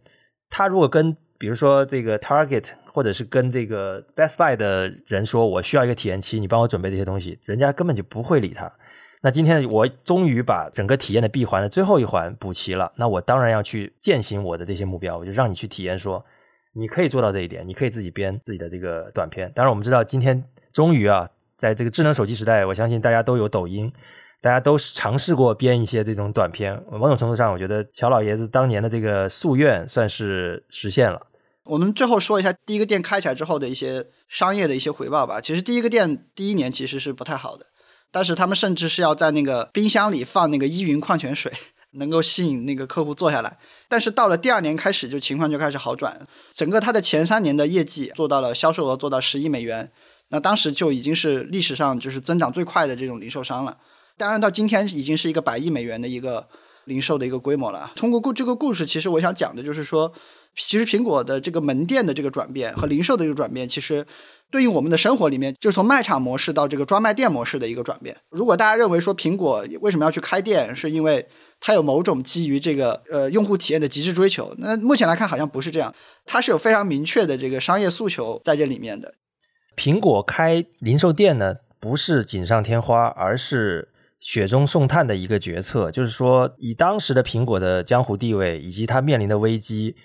[0.51, 2.73] 他如果跟比如说这个 Target。
[2.95, 8.73] 或者是跟这个 Best Buy 的人说，我需要一个体验期，你帮我准备这些东西，人家根本就不会理他。
[9.21, 16.25] 那今天我终于把整个体验的闭环的最后一环补齐了，那我当然要去践行我的这些目标，我就让你去体验，说
[16.77, 19.51] 你可以做到这一点，你可以自己编自己的这个短片。
[19.55, 23.93] 当然，我们知道今天终于啊，在这个智能手机时代，我相信大家都有抖音，
[24.41, 26.83] 大家都尝试过编一些这种短片。
[26.91, 31.29] 某种程度上，我觉得乔老爷子当年的这个夙愿算是实现了。
[31.63, 35.41] 我们最后说一下第一个店开起来之后的一些商业的一些回报吧。
[35.41, 37.67] 其实第一个店第一年其实是不太好的，
[38.11, 41.51] 但是他们甚至是要在那个冰箱里放那个依云矿泉水，
[41.93, 43.57] 能够吸引那个客户坐下来。
[43.89, 46.27] 但是到了第二年开始，就情况就开始好转。
[46.53, 49.91] 整个它的前三年的业绩做到了销售额做到十亿美元，
[50.31, 53.77] 那当时就已经是历史上就是增长最快的这种零售商了。
[54.17, 56.47] 当然到今天已经是一个百亿美元的一个
[56.85, 57.93] 零售的一个规模了。
[57.97, 60.13] 通过故这个故事，其实我想讲的就是说。
[60.57, 64.07] 其实苹果的这个门店的这个转变和零售的这个转变，其实
[64.53, 68.17] 对应我们的生活里面，就是从卖场模式到这个专卖店模式的一个转变。
[68.31, 71.27] 如果大家认为说苹果为什么要去开店，是因为
[71.61, 75.95] 它有某种基于这个呃用户体验的极致追求，那目前来看好像不是这样，
[76.25, 79.15] 它是有非常明确的这个商业诉求在这里面的。
[79.77, 83.91] 苹果开零售店呢，不是锦上添花，而是。
[84.21, 89.97] 雪中送炭的一个决策，就是说，以当时的苹果的江湖地位以及它面临的危机，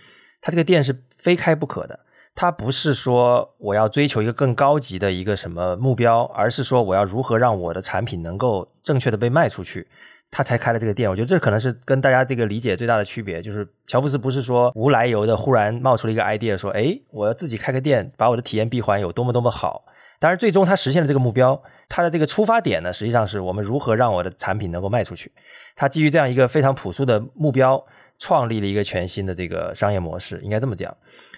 [0.41, 1.97] 它这个店是非开不可的。
[2.35, 9.87] 它不是说我要追求一个更高级的一个什么目标，而是说我要如何让我的产品能够正确的被卖出去，
[10.31, 11.09] 他才开了这个店。
[11.09, 19.85] 我觉得这可能是跟大家这个理解最大的区别，就是乔布斯不是说无来由的忽然冒出了一个 idea，说，哎，我要自己开个店，把我的体验闭环有多么多么好。
[20.19, 21.61] 当然，最终他实现了这个目标。
[21.87, 25.31] 他的这个出发点呢，实际上是我们如何让我的产品能够卖出去。
[25.77, 27.81] 他基于这样一个非常朴素的目标，
[28.17, 30.93] 创立了一个全新的这个商业模式，应该这么讲。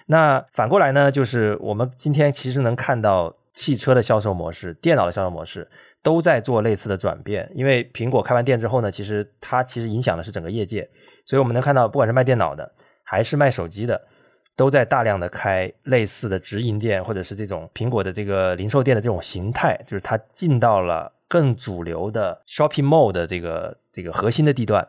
[0.06, 5.70] 那反过来呢，就是我们今天其实能看到汽车的销售模式、电脑的销售模式
[6.02, 7.50] 都在做类似的转变。
[7.54, 10.88] 因为苹果开完店之后呢，其实它其实影响的是整个业界，
[11.24, 12.72] 所以我们能看到，不管是卖电脑的
[13.02, 14.00] 还是卖手机的。
[14.54, 24.86] 都在大量的开类似的直营店，或者是这种苹果的这个零售店的这种形态，就是它进到了更主流的 shopping mall 的这个这个核心的地段，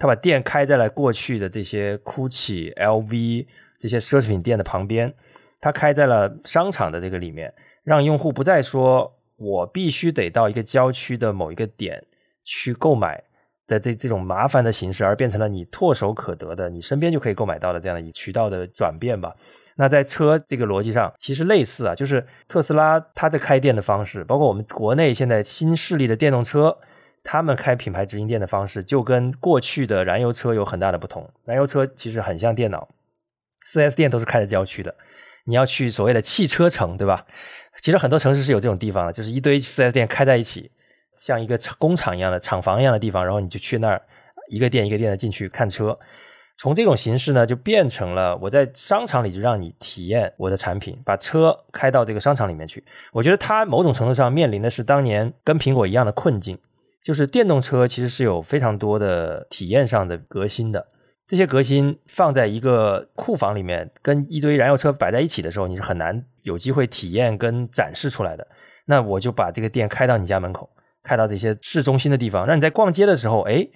[0.00, 3.46] 它把店开在了过去的这些 GUCCI、LV
[3.78, 5.14] 这些奢侈品店的旁边，
[5.60, 7.54] 它开在了商场的这个里面，
[7.84, 12.04] 让用户不再说我必须得到一个郊区的某一个点
[12.44, 13.22] 去购买。
[13.66, 19.34] 的这这种麻烦的形式，而变成了你唾手可得的，你身边就可以购买到的这样的一渠道的转变吧。
[19.76, 26.76] 那在车这个逻辑上，其实类似啊，就是特斯拉它的开店的方式，包括我们国内现在新势力的电动车，
[27.22, 31.26] 他们开品牌直营店的方式，就跟过去的燃油车有很大的不同。
[31.46, 32.86] 燃油车其实很像电脑，
[33.64, 34.94] 四 S 店都是开在郊区的，
[35.46, 37.24] 你要去所谓的汽车城，对吧？
[37.80, 40.70] 其实很多城市是有这种地方的，就是一堆四 S 店开在一起。
[41.16, 44.02] 像一个工厂一样的厂房一样的地方，然后你就去那儿
[44.48, 45.96] 一个店一个店的进去看车。
[46.56, 52.82] 从这种形式呢，就变成了我在商场里就让你体验我的产品，把车开到这个商场里面去。
[53.12, 56.58] 我觉得它某种程度上面临的是当年跟苹果一样的困境，
[57.04, 60.84] 就是电动车其实是有非常多的体验上的革新的。
[61.26, 68.46] 这些革新放在一个库房里面，跟一堆燃油车摆在一起的时候，你是很难有机会体验跟展示出来的。
[68.86, 70.70] 那我就把这个店开到你家门口。
[71.06, 73.68] 开到这些市中心的地方，让你在逛街的时候，哎，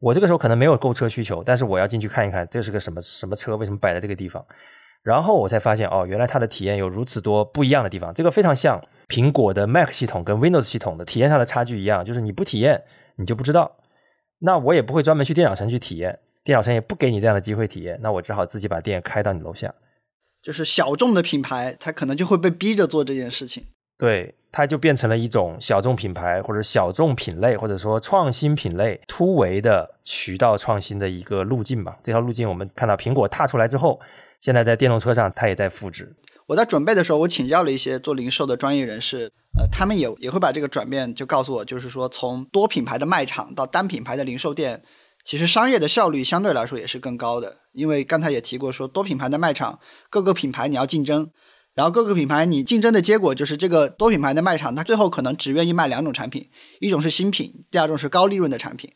[0.00, 4.42] 我这个时候可能没有购车需求，但是我要进去看一看，这是个什么什么车，为什么摆在这个地方？
[5.02, 8.14] 然后我才发现，哦，原来它的体验有如此多不一样的地方。
[8.14, 12.82] 这个非常像苹果的 Mac 系统跟 Windows 系统的体验上的差距一样，就是你不体验，
[13.16, 13.76] 你就不知道。
[14.38, 19.74] 那我也不会专门去电脑城去体验，电脑城也不给你这样的机会体验，那我只好自己把店开到你楼下。
[20.42, 23.64] 就是小众的品牌，它可能就会被逼着做这件事情。
[23.98, 24.34] 对。
[24.52, 31.96] 它就变成了一种小众品牌，或者小众品类，或者说创新品类突围的渠道创新的一个路径吧。
[32.02, 34.00] 这条路径我们看到苹果踏出来之后，
[34.40, 36.16] 现在在电动车上它也在复制。
[36.48, 44.82] 我在准备的时候，我请教了一些做零售的专业人士，呃，他们也也会把这个转变就告诉我，就是说从多品牌的卖场到单品牌的零售店，
[45.24, 47.58] 其实商业的效率相对来说也是更高的。
[47.72, 49.78] 因为刚才也提过，说多品牌的卖场，
[50.10, 51.30] 各个品牌你要竞争。
[51.72, 56.50] 然后各个品牌你竞争的结果就是这个多品牌的卖场，它最后可能只愿意卖两种产品，
[56.80, 58.92] 一种是新品，第二种是高利润的产品。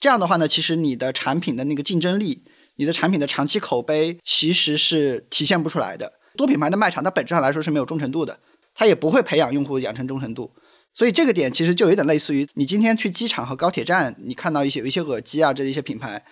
[0.00, 2.42] 这样的话呢，其实你的产品的那个竞争力，
[2.76, 6.14] 你的产品的长期口碑其实是体现不出来的。
[6.36, 8.38] 多品牌的卖场它本质上来说是没有忠诚度的，
[8.74, 10.50] 它也不会培养用户养成忠诚度。
[10.94, 16.24] 所以这个点其实就有点类似于你今天去机场和高铁站，你看到一些有一些耳机啊这一些品牌，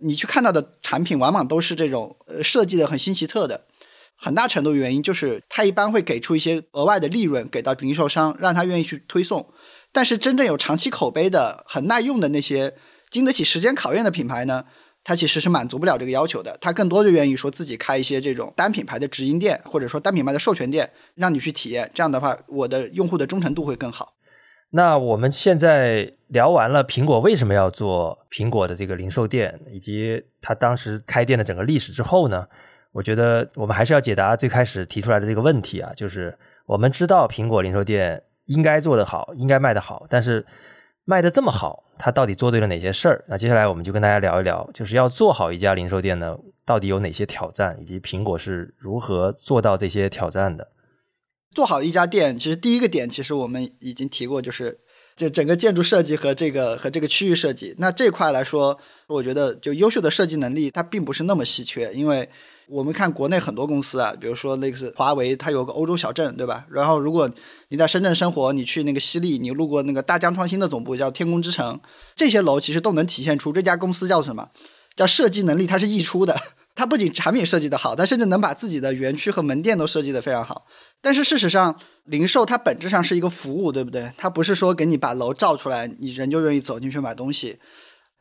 [0.00, 3.64] 你去看到的产品往往都是这种呃设计的很新奇特的。
[4.20, 9.48] 很大程度原因就是，它一般会给出一些额外的利润给到零售商，让他愿意去推送。
[9.92, 12.74] 但是真正有长期口碑的、很耐用的那些
[13.10, 14.64] 经得起时间考验的品牌呢，
[15.08, 16.54] 它其实是满足不了这个要求的。
[16.60, 21.90] 他更多就愿意说自己开一些这种单品牌的直营店，或者说单品牌的授权店，让你去体验。
[21.94, 24.12] 这样的话，我的用户的忠诚度会更好。
[24.68, 32.46] 那我们现在聊完了苹果为什么要做苹果的这个零售店，以及它当时开店的整个历史之后呢？
[32.92, 36.36] 我觉得我们还是要解答最开始提出来的这个问题啊，就是
[36.66, 40.44] 我们知道苹果零售店应该做得好，应该卖得好，但是
[41.08, 43.24] 卖得这么好，他到底做对了哪些事儿？
[43.28, 46.36] 那接下来我们就跟大家聊一聊，就是要做好一家零售店呢，
[46.66, 50.68] 到底有哪些挑战，以及苹果是如何做到这些挑战的？
[51.52, 54.80] 做好一家店，其实第一个点，其实我们已经提过，就是
[55.16, 57.74] 这整个建筑设计和这个和这个区域设计。
[57.78, 62.28] 那这块来说，我觉得就优秀的设计能力，它并不是那么稀缺，因为
[62.68, 66.66] 我们看国内很多公司啊，比如说类似华为，它有个欧洲小镇，对吧？
[66.70, 67.30] 然后如果
[67.68, 71.80] 你在深圳生活，你去那个西丽，你路过那个大疆创新的总部，叫天空之城，
[72.14, 74.48] 这些楼其实都能体现出这家公司叫什么？
[74.94, 76.36] 叫设计能力，它是溢出的。
[76.74, 80.66] 它不仅产品设计的好，它甚至能把自己的园区和门店都设计的非常好。
[81.00, 84.12] 但是事实上，零售它本质上是一个服务，对不对？
[84.16, 87.58] 它不是说给你把楼造出来，你人就愿意走进去买东西。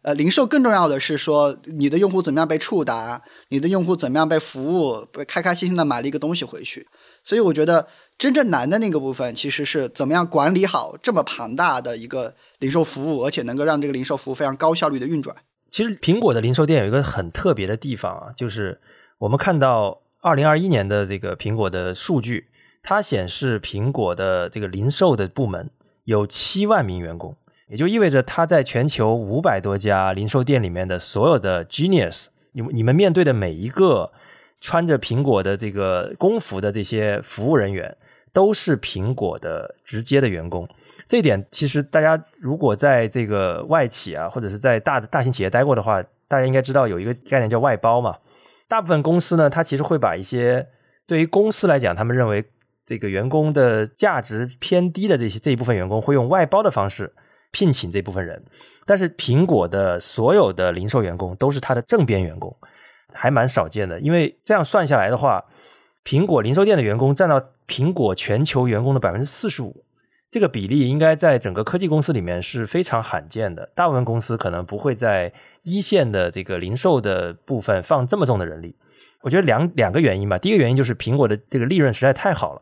[0.08, 6.88] 呃，零售更重要的是说，你的用户怎么样被触达，你的用户怎么样被服务，开开心心的买了一个东西回去。
[7.26, 7.86] 所以我觉得
[8.18, 15.36] 真正难的那个部分，其实是怎么样管理好这么庞大的一个零售服务，而且能够让这个零售服务非常高效率的运转。
[15.72, 18.80] 其实苹果的零售店有一个很特别的地方啊，就是
[19.18, 22.48] 我们看到二零二一年的这个苹果的数据，
[22.82, 25.70] 它显示苹果的这个零售的部门
[26.06, 27.36] 有七万名员工，
[27.68, 34.12] 也就意味着它在全球五百多家零售店里面的所有的 genius，你你们面对的每一个
[34.62, 37.96] 穿着苹果的这个工服的这些服务人员，
[38.32, 40.68] 都是苹果的直接的员工。
[41.08, 48.18] 这一点其实大家如果在这个外企啊，或者是在大的大型企业待过的话，大家应该知道有一个概念叫外包嘛。
[48.68, 50.68] 大部分公司呢，它其实会把一些
[51.06, 52.44] 对于公司来讲，他们认为
[52.86, 57.14] 这个员工的价值偏低的这些这一部分员工，会用外包的方式
[57.52, 58.44] 聘请这部分人。
[58.86, 62.56] 但是苹果的所有的零售员工都是他的正编员工，
[63.14, 64.00] 还蛮少见的。
[64.00, 65.44] 因为这样算下来的话，
[66.06, 69.84] 苹果零售店的员工占到苹果全球员工的百分之四十五。
[70.30, 75.32] 这个比例应该在整个科技公司里面是非常罕见的，大部分公司可能不会在
[75.64, 78.76] 一线的这个零售的部分放这么重的人力。
[79.22, 82.62] 我觉得两两个原因吧，第一个原因就是苹果的这个利润实在太好了，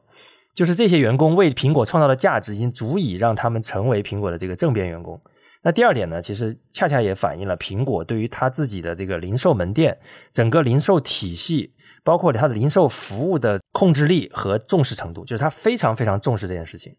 [0.56, 5.22] 就是这些员工为苹果创造的价值已经足以让他们成为苹果的这个正编员工。
[5.62, 9.98] 那第二点呢，其实恰恰也反映了苹果对于他自己的这个零售门店、
[10.32, 16.96] 整个零售体系，包括它的零售服务的控制力和重视程度，就是他非常非常重视这件事情。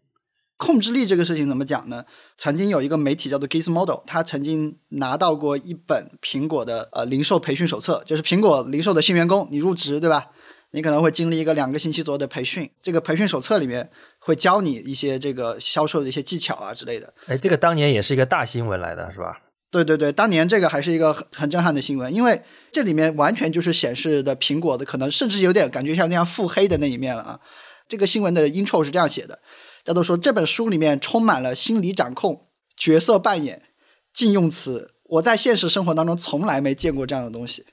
[0.57, 2.03] 控制力这个事情怎么讲呢？
[2.37, 10.31] 曾经有一个媒体叫做 Gizmodo，他曾经拿到过一本苹果的呃零售培训手册，就是苹果零售的新员工，你入职对吧？
[10.71, 13.89] 你可能会经历一个两个星期左右的培训，这个培训手册里面
[14.19, 17.13] 会教你一些这个销售的一些技巧啊之类的。
[17.27, 19.41] 哎，这个当年也是一个大新闻来的，是吧？
[19.69, 22.41] 对对对，当年这个还是一个很很震撼的新闻，因为
[22.71, 27.39] 这里面完全就是显示的苹果的可能甚至有点感觉像那样腹黑的那一面了啊。
[27.87, 29.39] 这个新闻的 intro 是这样写的。
[29.83, 33.61] 大家都说这本书里面充满了心理掌控、角色扮演、
[34.13, 37.65] 禁用词，我在现实生活当中从来没见过这样的东西。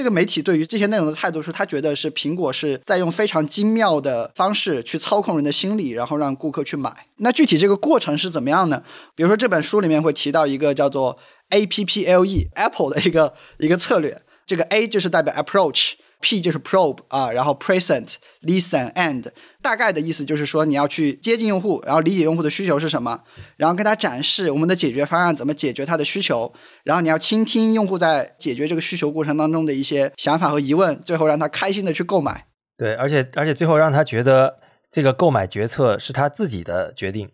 [0.00, 6.90] 这个媒体对于这些内容的态度是，他觉得是苹果是在用非常精妙的方式去操控人的心理，然后让顾客去买。
[7.16, 8.82] 那具体这个过程是怎么样呢？
[9.14, 11.18] 比如说这本书里面会提到一个叫做
[11.50, 15.92] A P P L E Apple 的一个一个策略，这个 A 就是代表 approach。
[16.20, 19.26] P 就是 probe 啊，然后 present listen and
[19.62, 23.20] 大概的意思就是说你要去接近用户，然后理解用户的需求是什么，
[23.56, 26.52] 然后跟他展示我们的解决方案怎么解决他的需求，
[26.84, 32.46] 然后你要倾听用户在解决这个需求过程当中的一些想法和疑问，最后让他开心的去购买。
[32.76, 34.58] 对，而且而且最后让他觉得
[34.90, 37.28] 这个购买决策是他自己的决定，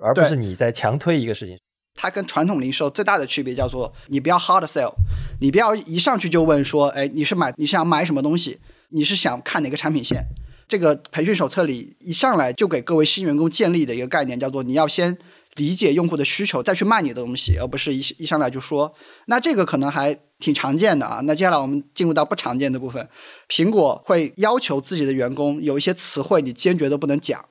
[0.00, 1.56] 而不是你在强推一个事情。
[2.00, 4.92] 它跟传统零售最大的区别叫做，你不要 hard sell，
[5.40, 8.60] 你不要一上去就问说，哎，你是买你想买什么东西？
[8.90, 10.24] 你是想看哪个产品线？
[10.68, 15.18] 这个培训手册里一上来就给各位新员工建立的一个概念叫做，你要先
[15.56, 18.94] 理解用户的需求，再去卖你的东西，而不是一一上来就说。
[19.26, 21.20] 那这个可能还挺常见的啊。
[21.24, 23.08] 那接下来我们进入到不常见的部分，
[23.48, 27.44] 苹果会要求自己的员工有一些词汇你坚决都不能讲。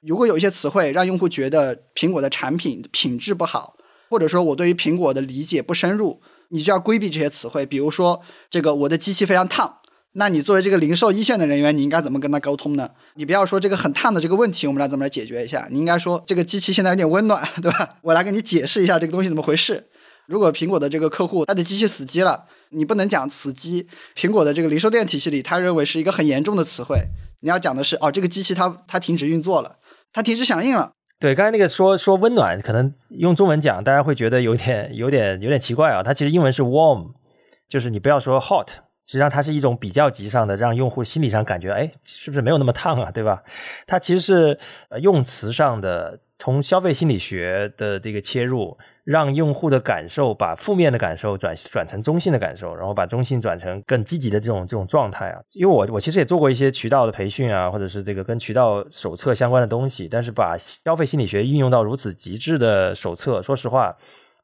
[0.00, 3.76] 如果有一些词汇让用户觉得苹果的产品品质不好。
[4.10, 7.64] 或者说我对于苹果的理解不深入，你就要规避这些词汇。
[7.64, 9.76] 比如说，这个我的机器非常烫，
[10.14, 12.90] 那你作为这个零售一线的人员，你应该怎么跟他沟通呢？
[13.14, 15.68] 你不要说这个很烫的这个问题，我们来怎么来解决一下？
[15.70, 17.98] 你应该说这个机器现在有点温暖，对吧？
[18.02, 19.88] 我来给你解释一下这个东西怎么回事。
[20.26, 23.86] 如果苹果的这个客户他的机器死机了，你不能讲死机。
[24.16, 26.98] 苹果的这个零售店体系里，他认为是一个很严重的词汇。
[27.42, 29.76] 你要讲的是哦，这个机器它它停止运作了，
[30.12, 30.92] 它停止响应了。
[31.20, 36.02] 对，刚才那个说说温暖，可能用中文讲，大家会觉得有点有点有点奇怪啊。
[36.02, 37.12] 它其实英文是 warm，
[37.68, 38.68] 就是你不要说 hot，
[39.04, 43.42] 实际上它是一种比较级上的，让用户心理上感觉，哎，是不是没有那么烫啊，对吧？
[43.86, 44.58] 它其实是
[45.02, 48.78] 用词上的，从消费心理学的这个切入。
[49.04, 55.40] 让用户的感受把负面的感受转转成中性的感受，然后把中性转成更积极的这种这种状态啊。
[55.54, 63.96] 因为我我其实也做过一些渠道的培训啊，或者是这个跟渠道手册相关的东西，但是把消费心理学运用到如此极致的手册，说实话，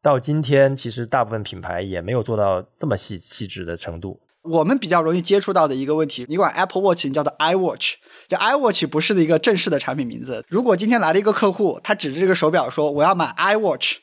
[0.02, 4.20] 到今天其实大部分品牌也没有做到这么细细致的程度。
[4.42, 7.94] 我们比较容易接触到的一个问题，你管 Apple Watch，叫做 iWatch，
[8.28, 10.44] 就 iWatch 不是的一个正式的产品名字。
[10.48, 13.96] 如果今天来了一个客户，他指着这个手表说我要买 iWatch，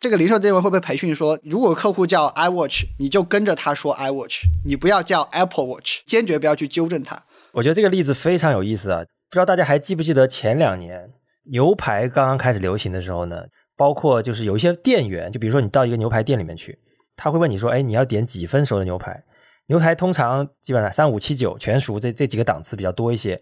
[0.00, 7.22] 这个零售店员会不会培训说，如果客户叫 iWatch，你就跟着他说 iWatch，你不要叫 Apple Watch，坚决不要去纠正他。
[7.52, 11.10] 我觉得这个例子非常有意思啊，不知道大家还记不记得前两年
[11.50, 13.42] 牛排刚刚开始流行的时候呢？
[13.76, 16.78] 包括就是有一些店员，就比如说你到一个牛排店里面去，
[17.14, 19.22] 他会问你说：“哎，你要点几分熟的牛排？”
[19.68, 23.40] 牛排通常基本上三五七九全熟这这几个档次比较多一些。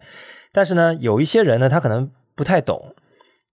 [0.53, 2.97] 但是呢，有一些人呢，他可能不太懂，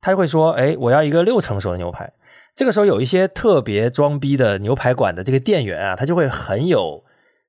[0.01, 2.12] 他会说：“哎，我要一个六成熟的牛排。”
[2.56, 7.03] 这个时候有一些特别装逼的牛排馆的这个店员啊，他就会很有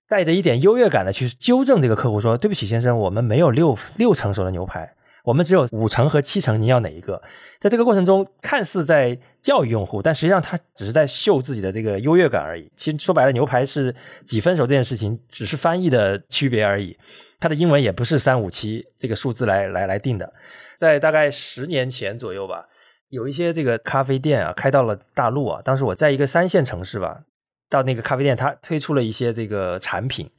[0.09, 4.93] 带着一点优越感的去纠正这个客户说：“对不起，先生，我们没有六六成熟的牛排。”
[5.27, 7.21] 我们只有五成和七成，您要哪一个？
[7.59, 12.71] 在这个过程中，看似在教育用户，但实际上他只是在秀自己的这个优越感而已。
[12.77, 13.93] 其实说白了，牛排是
[14.25, 16.97] 几分熟这件事情，只是翻译的区别而已。
[17.41, 20.33] 它的英文也不是三五七这个数字来来来定的。
[20.77, 22.69] 在大概十年前左右吧，
[23.09, 25.61] 有一些这个咖啡店啊，开到了大陆啊。
[25.65, 27.23] 当时我在一个三线城市吧，
[27.69, 30.31] 到那个咖啡店，它推出了一些这个产品，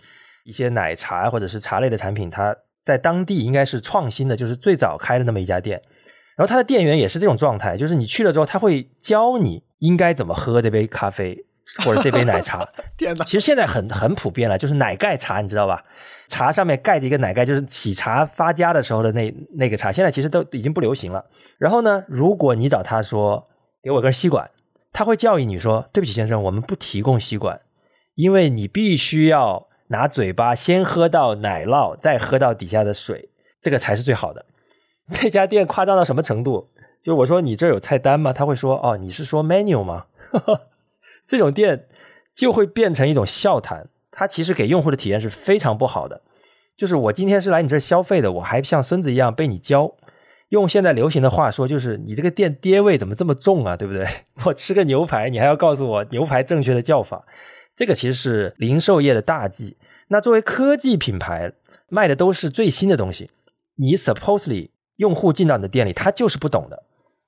[0.45, 2.55] 一些奶茶或者是茶类的产品，它。
[2.83, 5.81] 在当地应该是创新的，就是最早开的那么一家店，
[6.37, 11.37] 然后他的店员也是这种状态，就是你去了之后，他会教你应该怎么喝这杯咖啡
[11.83, 12.59] 或者这杯奶茶。
[12.97, 13.23] 天哪！
[13.25, 15.83] 其实现在很很普遍了，就是奶盖茶，你知道吧？
[16.27, 21.25] 茶上面盖着一个奶盖，就是喜茶发家的时候的那那个茶，现在其实都已经不流行了。
[21.57, 23.47] 然后呢，如果你找他说
[23.81, 24.49] 给我根吸管，
[24.91, 27.61] 他会教育你说：“对不起，先生，我们不提供吸管，
[28.15, 33.29] 因为你必须要。”拿嘴巴先喝到奶酪，再喝到底下的水，
[33.61, 34.45] 这个才是最好的。
[35.05, 36.67] 那家店夸张到什么程度？
[37.01, 38.33] 就我说你这有菜单吗？
[38.33, 40.07] 他会说哦，你是说 menu 吗？
[41.27, 41.87] 这种店
[42.33, 43.89] 就会变成一种笑谈。
[44.09, 46.21] 它其实给用户的体验是非常不好的。
[46.75, 49.95] 就是我今天是来你这消费的，我还像孙子一样被你教。
[50.49, 53.75] 用现在流行的话说，就是你这个店爹味怎么这么重啊？
[53.75, 54.07] 对不对？
[54.45, 57.25] 我吃个牛排，你还要告诉我牛排正确的叫法。
[57.75, 59.77] 这个其实是零售业的大忌。
[60.07, 61.51] 那作为科技品牌，
[61.89, 63.29] 卖的都是最新的东西。
[63.75, 66.83] 你 supposedly 用户进到你的店里，他就是不懂的。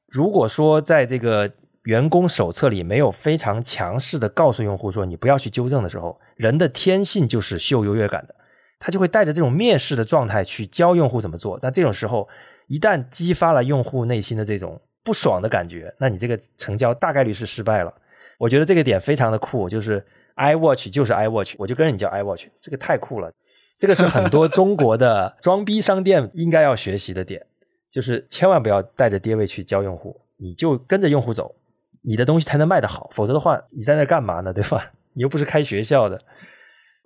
[0.08, 1.52] 如果说在这个
[1.84, 8.36] 员工手册里没有非常强势的告诉用户说你不要去纠正的时候，人的天性就是秀优越感的，
[8.80, 11.60] 他就会带着这种蔑视的状态去教用户怎么做。
[11.62, 12.28] 那这种时候，
[12.68, 17.94] 一旦激发了用户内心的这种不爽的感觉，那你这个成交大概率是失败了。
[18.38, 20.06] 我觉得这个点非常的酷，就是。
[20.40, 23.30] iWatch 就是 iWatch，我就跟着你叫 iWatch，这个太酷了。
[23.78, 27.46] 这个是很多中国的 装逼商店应该要学习的点，
[27.90, 31.54] 就是千万不要带着爹味去教用户，你就跟着用户走，
[32.02, 33.10] 你的东西才能卖得好。
[33.14, 34.52] 否则的话，你在那干嘛呢？
[34.54, 34.91] 对吧？
[35.14, 36.22] 你又不是开学校的。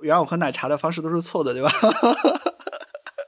[0.01, 1.71] 原来我喝奶茶的方式都是错的，对吧？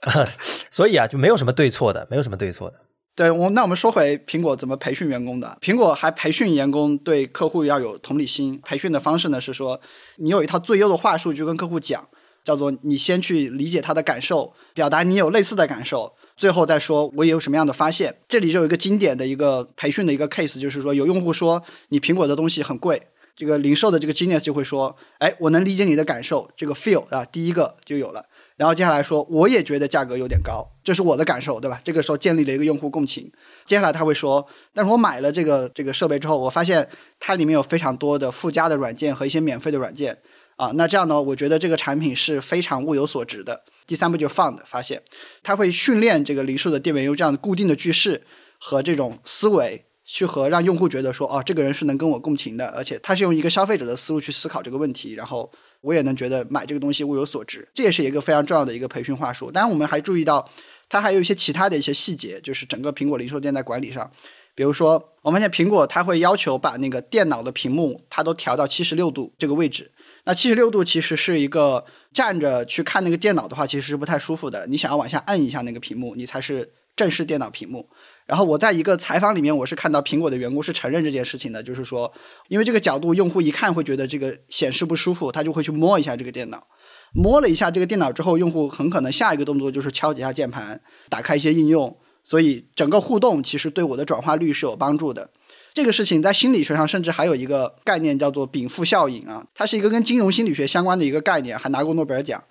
[0.70, 2.76] 所以啊，就没有什么对错的，没有什么对错的。
[3.16, 5.57] 对我，那我们说回苹果怎么培训员工的。
[5.61, 8.59] 苹果还培训员工对客户要有同理心。
[8.63, 9.80] 培训的方式呢是说，
[10.18, 12.09] 你有一套最优的话术就跟客户讲，
[12.43, 18.15] 叫做你先去理解他的感受，表达你有类似的感受，最后再说我有什么样的发现。
[18.27, 23.01] 这里就有一个经典的一个培训的一个 case，就是说有用户说你苹果的东西很贵，
[23.36, 28.25] 这个零售的这个 genius 就会说，哎，我能理解你的感受，这个 feel 啊，第一个就有了。
[28.57, 31.81] 然后接下来说，我也觉得价格有点高，这是我的感受，对吧？
[31.83, 33.29] 这个时候建立了一个用户共情。
[33.65, 36.88] 接下来他会说，但是我买了这个这个设备之后，我发现
[37.19, 40.17] 它里面有非常多的附加的软件和一些免费的软件
[40.55, 40.71] 啊。
[40.75, 43.63] 那这样呢，我觉得这个产品是非常物有所值的。
[43.88, 45.01] 第三步就 found 发现，
[45.43, 48.23] 他会训练这个零售的店员用这样的固定的句式
[48.57, 55.51] 和这种思维，去和让用户觉得说，哦，这个人是能跟我共情的，而且他是用一个消费者的思路去思考这个问题，然后。
[55.81, 59.51] 我也能觉得买这个东西物有所值，这也是一个非常重要的一个培训话术。
[59.51, 60.49] 当然，我们还注意到，
[60.89, 64.09] 它还有一些其他的一些细节，就是整个苹果零售店在管理上，
[64.55, 69.91] 比如说，我发现苹果它会要求把那个电脑的屏幕它都调到七十六度这个位置。
[70.26, 74.67] 那七十六度其实是一个站着去看那个电脑的话，其实是不太舒服的。
[74.67, 77.89] 你想要往下按一下那个屏幕，你才是正式电脑屏幕。
[78.26, 82.11] 然后我在一个采访里面，我是看到苹果的员工是承认这件事情的，就是说，
[82.47, 86.65] 因为这个角度，用户一看会觉得这个显示不舒服，他就会去摸一下这个电脑，
[87.13, 95.30] 摸了一下这个电脑之后，用户很可能下一个动作就是敲几下键盘，打开一些应用，所以整个互动其实对我的转化率是有帮助的。
[95.76, 102.41] 这个事情在心理学上甚至还有一个概念叫做禀赋效应啊，它是一个跟金融心理学相关的一个概念，还拿过诺贝尔奖，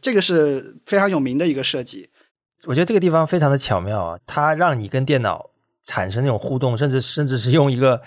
[0.00, 2.10] 这个是非常有名的一个设计。
[2.66, 5.50] 我觉得这个地方非常的巧妙啊，它让你跟电脑
[5.84, 8.02] 产生那种互动，甚至甚至是用一个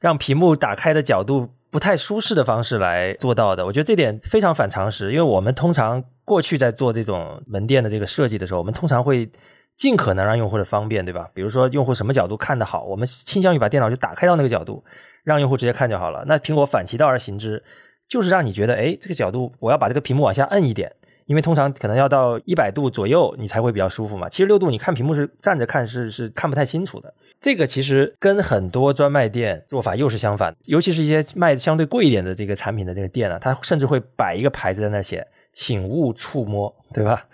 [0.00, 3.66] 让屏幕打开的角度不太舒适的方式来做到的。
[3.66, 9.30] 我觉得这点非常反常识，因为我们通常过去在做这种门店的这个设计的时候，我们通常会
[9.76, 11.30] 尽可能让用户的方便，对吧？
[11.34, 14.84] 比如说用户什么角度看的好，我们倾向于把电脑就打开到那个角度，
[15.22, 16.24] 让用户直接看就好了。
[16.26, 17.62] 那苹果反其道而行之，
[18.08, 20.92] 就是让你觉得，哎，这个角度我要把这个屏幕往下摁一点。
[21.26, 24.28] 因为通常可能要到一百度左右，你才会比较舒服嘛。
[24.28, 27.14] 七十六度，你看屏幕是站着看是是看不太清楚的。
[27.40, 37.26] 这个其实跟很多专卖店做法又是相反，尤其是一些卖相对贵一点的这个产品的这个店啊，它甚至会摆一个牌子在那写“请勿触摸”，对吧？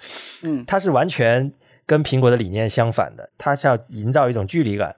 [0.43, 1.53] 嗯，它是完全
[1.91, 4.95] 跟苹果的理念相反的，它是要营造一种距离感，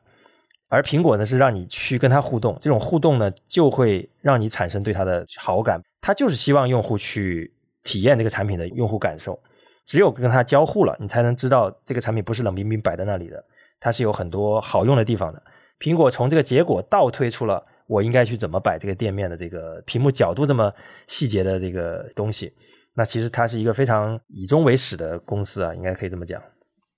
[0.68, 7.52] 而苹果呢是让你去跟它互动，这种互动呢就会让你产生对它的好感，它就是希望用户去。
[7.84, 9.36] 体验这个产品的用户感受，
[9.84, 13.44] 只有跟它交互了，你才能知道这个产品不是冷冰冰摆在那里的，
[13.80, 15.42] 它是有很多好用的地方的。
[15.80, 20.72] 苹果从这个结果倒推出了我应该去怎么摆这个店面的这个屏幕角度这么
[21.08, 22.52] 细节的这个东西。
[22.94, 26.40] 那其实它是一个非常以终为始的公司啊，应该可以这么讲。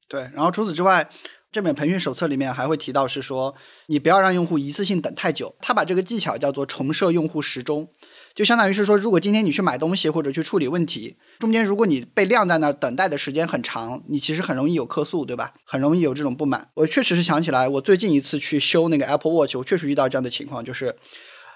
[0.09, 1.09] 对，然后除此之外，
[1.51, 3.55] 这本培训手册里面还会提到是说，
[3.87, 7.89] 你不要让用户一次性等太久，他把这个技巧叫做重设用户时钟。
[8.35, 15.55] 就相当于是说，如果今天你去买东西或者去处理问题，中间如果你被晾在那等待的时间很长，你其实很容易有客诉，对吧？
[15.65, 16.69] 很容易有这种不满。
[16.75, 20.97] 我确实是想起来，我最近一次去修那个 Apple Watch，我确实遇到这样的情况，就是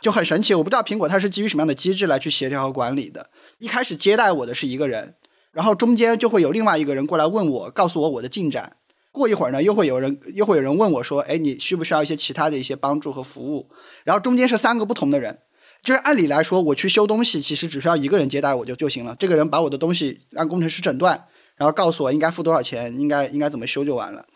[0.01, 0.55] 就很神奇。
[0.55, 3.31] 我不知道苹果它是基于什么样的机制来去协调和管理的。
[3.59, 5.17] 一开始接待我的是一个人，
[5.53, 8.77] 然后中间就会有另外一个人过来问我，告诉我我的进展。
[9.11, 13.71] 过一会儿呢，又会有人又会有人问我说：“哎，你需不需要一些其他的一些帮助和服务？”
[14.05, 15.41] 然后中间是三个不同的人。
[15.83, 19.17] 就是按理来说，我去修东西，其实只需要一个人接待我就就行了。
[19.19, 21.25] 这个人把我的东西让工程师诊断，
[21.57, 24.27] 然后告诉我应该付多少钱，应该应该怎么修就完了。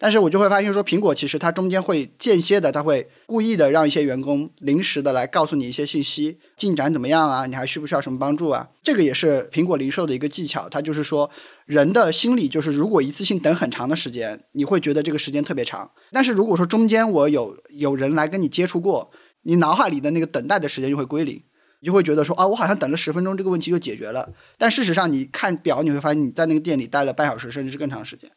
[0.00, 7.44] 但是我就会发现说，苹果其实它中间会间歇的，它会故意的让一些员工临时的来告诉你一些信息，进展怎么样啊？
[7.44, 8.70] 你还需不需要什么帮助啊？
[8.82, 11.30] 这个也是苹果零售的一个技巧，它就是说
[11.66, 15.90] 人的心理就是，如果一次性等很长的时间，你会觉得这个时间特别长。
[16.10, 19.12] 但是如果说中间我有有人来跟你接触过。
[19.42, 21.42] 你脑海里的那个等待的时间就会归零，
[21.80, 24.30] 你就会觉得说啊，我好像等了十分钟，这个问题就解决了。
[24.58, 28.30] 但事实上，你看表，你会发现你在那个店里待了半小时，甚至是更长时间。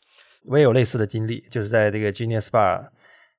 [0.46, 2.88] 我也有类似的经历，就是在这个 Genius Bar，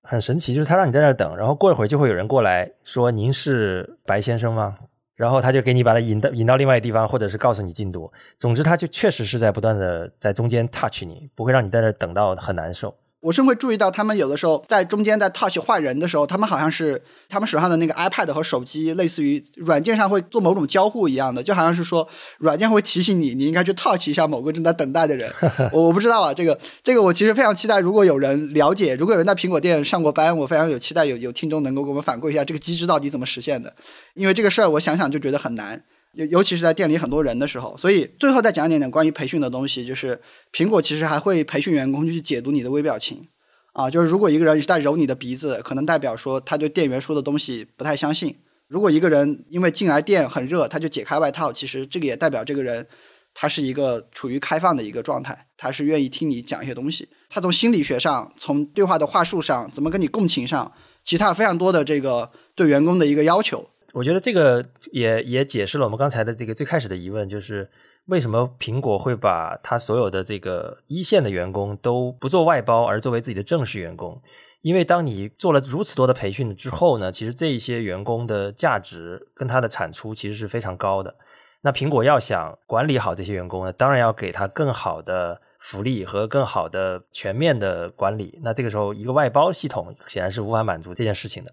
[0.03, 4.77] 很神奇，就是他让你在那儿等，然后过一会儿就会有人过来说：“您是白先生吗？”
[5.17, 8.13] 然后他就给你把他引到引到另外一个地方，或者是告诉你进度。
[8.39, 12.93] 总之，他就确实是在不断的在中间 touch 你，不会让你在那儿等到很难受。
[13.25, 22.07] 我是会注意到，他们有的时候在中间在 touch 换人的时候，他们好像是他们手上的那个 iPad 和手机，类似于软件上会做某种交互一样的，就好像是说
[22.37, 25.33] 软件会提醒你，你应该去 touch 一下某个正在等待的人。
[25.72, 33.75] 我我不知道啊，这个这个我其实非常期待，如果有人了解，如果有人在苹果店上过班，我非常有期待有有听众能够给我们反馈一下这个机制到底怎么实现的，
[34.12, 35.83] 因为这个事儿我想想就觉得很难。
[36.15, 40.21] 尤尤其是在店里很多人的时候，所以最后再讲一点点关于培训的东西，就是
[40.53, 43.29] 苹果其实还会培训员工去解读你的微表情，
[43.73, 48.33] 啊，就是如果一个人一直在揉你的鼻子，可能代表说他对店员说的东西不太相信；
[48.69, 52.87] 如果一个人因为进来店很热，他就解开外套，其实这个也代表这个人
[53.35, 57.09] 他是一个处于开放的一个状态，他是愿意听你讲一些东西。
[57.29, 60.71] 他从心理学上，从对话的话术上，怎么跟你共情上，
[61.03, 63.69] 其他非常多的这个对员工的一个要求。
[63.95, 67.70] 我觉得这个也也解释了我们刚才的这个最开始的疑问，就是
[68.07, 74.20] 为什么苹果会把它所有的这个一线的员工都不做外包，而作为自己的正式员工？
[74.62, 81.14] 因为当你做了如此多的培训之后呢，其实这一些员工的价值跟他的产出其实是非常高的。
[81.61, 88.40] 那苹果要想管理好这些员工呢，当然要给他更好的福利和更好的全面的管理。
[88.42, 91.53] 那这个时候，一个外包系统显然是无法满足这件事情的。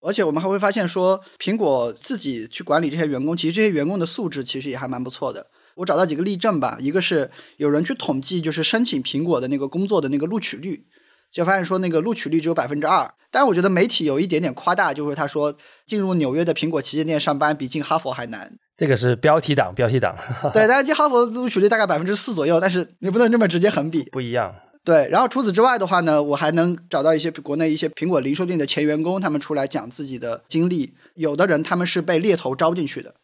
[0.00, 5.46] 而且我们还会发现说，苹果自己去管理这些员工，其实这些员工的素质其实也还蛮不错的。
[5.76, 10.86] 我找到几个例证吧，一个是有人去统计，就是申请苹果的那个工作的那个录取率，
[11.32, 13.12] 就发现说那个录取率只有百分之二。
[13.30, 18.52] 但是我觉得媒体有一点点夸大，就是他说进入纽约的苹果旗舰店上班比进哈佛还难。
[18.76, 20.16] 这个是标题党，标题党。
[20.54, 24.04] 对，但是进哈佛录取率大概百分之四左右，但是你不能这么直接横比。
[24.10, 24.54] 不一样。
[24.88, 30.94] 对，然后除此之外的话呢，我还能找到一些国内一些苹果零售店的前员工，他们出来讲自己的经历。
[31.14, 33.14] 有的人他们是被猎头招进去的，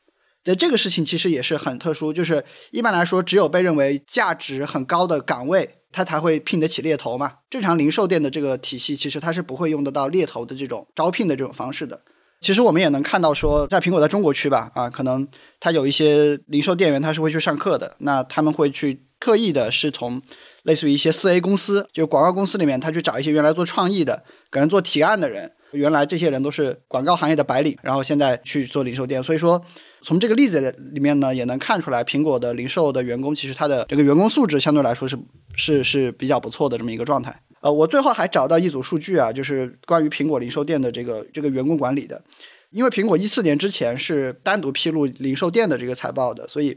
[0.42, 7.32] 对这个事情其实也是很特殊，就是一般来说只有被认为价值很高的岗位，他才会聘得起猎头嘛。
[7.48, 12.02] 正常零售店的这个体系，其实它是不会用得到猎头的这种招聘的这种方式的。
[12.42, 15.26] 其实我们也能看到说，在苹果在中国区吧，啊，可能
[15.60, 20.20] 他有一些零售店员他是会去上课的，那他们会去刻意的是从。
[20.64, 29.22] 类似于一些四 A 公司，就广告公司里面，他去找一些原来做创意的、给人做提案的人，原来这些人都是广告行业的白领，然后现在去做零售店。
[29.22, 29.64] 所以说，
[30.02, 35.16] 从这个例子里面呢，也能看出来，苹果的零售的员工其实他的这个员工素质相对来说是
[35.54, 37.42] 是是比较不错的这么一个状态。
[37.60, 42.22] 呃，我最后还找到一组数据啊，就是关于苹果零售店的这个这个员工管理的。
[42.70, 46.76] 因为苹果一四年之前是单独披露零售店的这个财报的，所以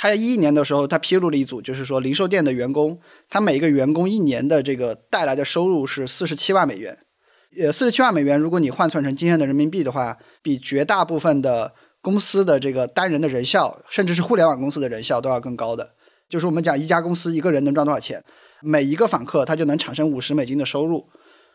[0.00, 6.96] 他一一年的时候，他披露了一组，就是说零售店的员工，他每一个员工一年的这个带来的收入是四十七万美元。
[7.60, 15.90] 呃，四十七万美元，如果你换算成今天的人民币的话，比绝大部分的公司的这个单人的人效，甚至是互联网公司的人效都要更高的。
[16.28, 18.22] 就是我们讲一家公司一个人能赚多少钱，
[18.62, 21.08] 每一个访客他就能产生五十美金的收入。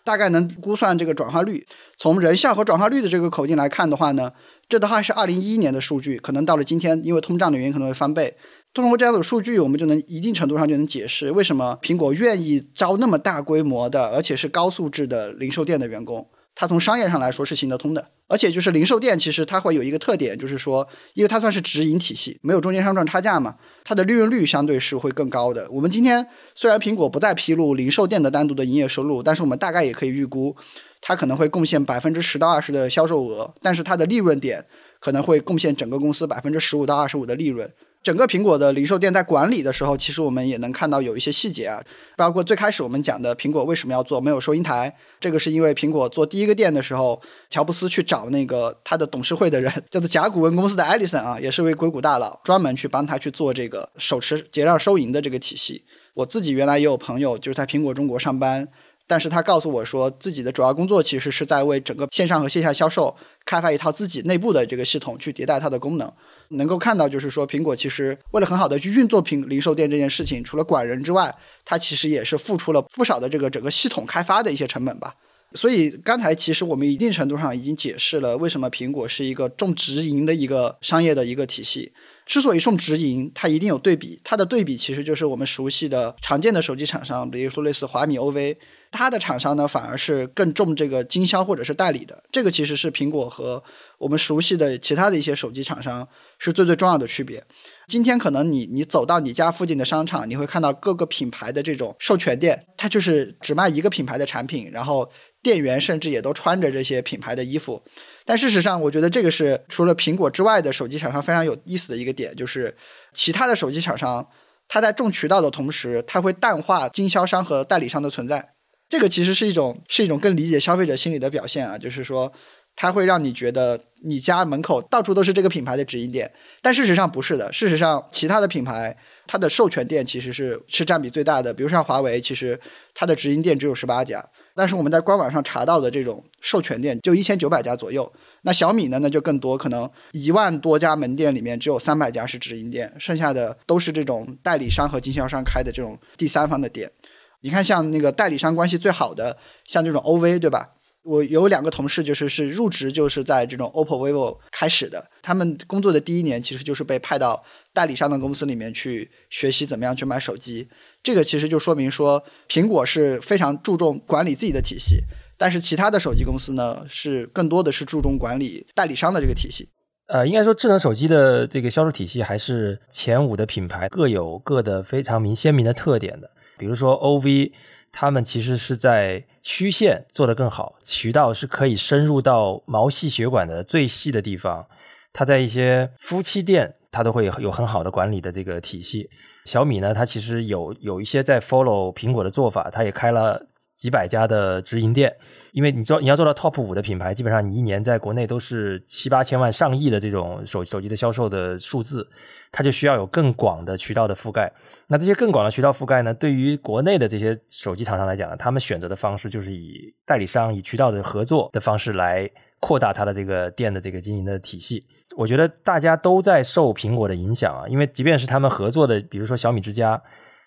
[0.05, 1.65] 大概能估算这个转化率。
[1.97, 4.33] 从人效和转化率的这个口径来看的话呢，
[4.69, 8.35] 这的话是二零一一年的数据，可能到了今天，因为通胀的原因可能会翻倍。
[8.73, 16.27] 通过这样的数据，我们就能一定程度上就能解释为什么苹果愿意招那么大规模的，而且是高素质的零售店的员工。
[16.55, 25.67] 它从商业上来说是行得通的，而且就是零售店其实它会有一个特点，就是说，因为它算是直营体系，没有中间商赚差价嘛，它的利润率相对是会更高的。
[25.71, 30.55] 我们今天虽然苹果不再披露零售店的单独的营业收入，但是我们大概也可以预估，
[31.01, 34.65] 它可能会贡献百分之十到二十的销售额，但是它的利润点
[34.99, 37.73] 可能会贡献整个公司百分之十五到二十五的利润。
[38.03, 41.81] 整个苹果的零售店在管理的时候，其实我们也能看到有一些细节啊，
[42.17, 55.85] 包括最开始我们讲的苹果为什么要做没有收银台，这个是因为苹果做第一个店的时候，乔布斯去找那个他的董事会的人， 叫做甲骨文公司的艾利森啊，也是位硅谷大佬，专门去帮他去做这个手持结账收银的这个体系。
[56.13, 58.67] 我自己原来也有朋友就是在苹果中国上班，
[59.07, 66.11] 但是他告诉我说，自己的主要工作其实是在为整个线上和线下销售开发一套自己内部的这个系统，去迭代它的功能。
[66.53, 71.35] 能够看到，就是说，苹果其实为了很好的去运作平零售店这件事情，除了管人之外，
[71.65, 75.15] 它其实也是付出了不少的这个整个系统开发的一些成本吧。
[75.55, 81.93] 所以刚才其实我们一定程度上已经解释了为什么苹果是一个重直营的一个商业的一个体系。
[82.25, 88.55] 之所以重直营，它一定有对比，它的对比其实就是我们熟悉的常见的手机厂商，比如说类似华米、OV。
[88.95, 93.61] 它的厂商呢，反而是更重这个经销或者是代理的，这个其实是苹果和
[93.97, 96.07] 我们熟悉的其他的一些手机厂商
[96.39, 97.43] 是最最重要的区别。
[97.87, 105.11] 今天可能你你走到你家附近的商场，你会看到各个品牌的这种授权店，它就是只卖一个品牌的产品，然后
[105.41, 107.83] 店员甚至也都穿着这些品牌的衣服。
[108.25, 112.75] 但事实上，我觉得这个是除了苹果之外的手机厂商非常有意思的一个点，就是
[113.13, 114.25] 其他的手机厂商，
[114.69, 118.53] 它在重渠道的同时，它会淡化经销商和代理商的存在。
[118.89, 122.31] 这个其实是一种是一种更理解消费者心理的表现啊，就是说，
[122.75, 127.51] 它会让你觉得你家门口到处都是这个品牌的直营店，但事实上不是的。
[127.53, 128.97] 事实上，其他的品牌
[129.27, 131.53] 它的授权店其实是是占比最大的。
[131.53, 132.59] 比如像华为，其实
[132.93, 138.11] 它的直营店只有十八家，但是我们在官网上查到的这种授权店就一千九百家左右。
[138.41, 146.91] 那小米呢，那就更多，可能一万多家门店里面只有三百家是直营店，剩下的都是这种代理商和经销商开的这种第三方的店。
[147.39, 150.71] 你看，像那个代理商关系最好的，像这种 OV，对吧？
[151.03, 155.05] 我有两个同事，就是是入职就是在这种 OPPO、vivo 开始的。
[155.21, 157.43] 他们工作的第一年，其实就是被派到
[157.73, 160.67] 代理商的公司里面去学习怎么样去买手机。
[161.01, 164.99] 这个其实就说明说，苹果是非常注重管理自己的体系，
[165.37, 169.67] 但是其他的手机公司呢，是更多的是注重管理代理商的这个体系。
[170.07, 176.29] 呃，应该说智能手机的这个销售体系还是前五的品牌各有各的非常明鲜明的特点的。
[176.57, 177.51] 比如说，OV，
[177.93, 184.67] 他们其实是在曲线做得更好，渠道是可以深入到毛细血管的最细的地方。
[185.13, 189.09] 它在一些夫妻店，它都会有很好的管理的这个体系。
[189.45, 193.45] 小米呢，它其实有有一些在 follow 苹果的做法，它也开了。
[193.75, 195.13] 几百家的直营店，
[195.51, 202.07] 因为你知道你要做到 top 五的品牌，基本上你一年在国内都是七八千万、上亿的这种手手机的销售的数字，
[202.51, 204.51] 它就需要有更广的渠道的覆盖。
[204.87, 214.85] 那这些更广的渠道覆盖呢，对于国内的这些手机厂商来讲，他们选择的方式就是以代理商、以渠道的合作的方式来扩大它的这个店的这个经营的体系。
[215.17, 219.99] 我觉得大家都在受苹果的影响啊，因为即便是他们合作的，比如说小米之家，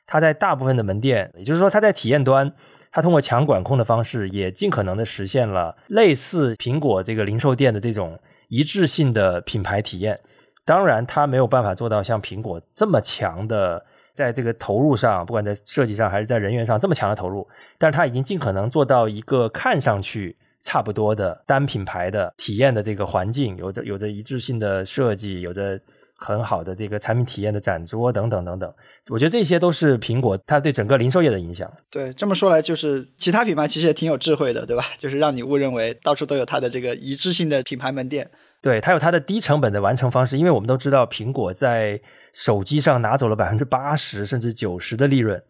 [0.07, 2.53] 它在大部分的门店，也就是说它在体验端。
[2.97, 8.19] 它通过强管控的方式，也尽可能的实现了类似苹果这个零售店的这种
[8.49, 10.19] 一致性的品牌体验。
[10.65, 13.85] 当然，它没有办法做到像苹果这么强的，
[14.15, 17.47] 在这个投入上，不管在设计上还是在人员上这么强的投入。
[17.77, 25.79] 但是，它已经尽可能做到一个看上去差不多的单品牌的体验的这个环境，有着有着一致性的设计，有着
[26.17, 28.73] 很好的这个产品体验的展桌等等等等。
[29.11, 31.71] 我觉得这些都是苹果它对整个零售业的影响。
[31.91, 34.85] 对，这么说来，就是其他品牌其实也挺有智慧的，对吧？
[34.99, 38.31] 就是让你误认为到处都有它的这个一致性的品牌门店。
[38.63, 42.01] 对，它有它的低成本的完成方式，因为我们都知道苹果在
[42.33, 45.41] 手机上拿走了百分之八十甚至九十的利润。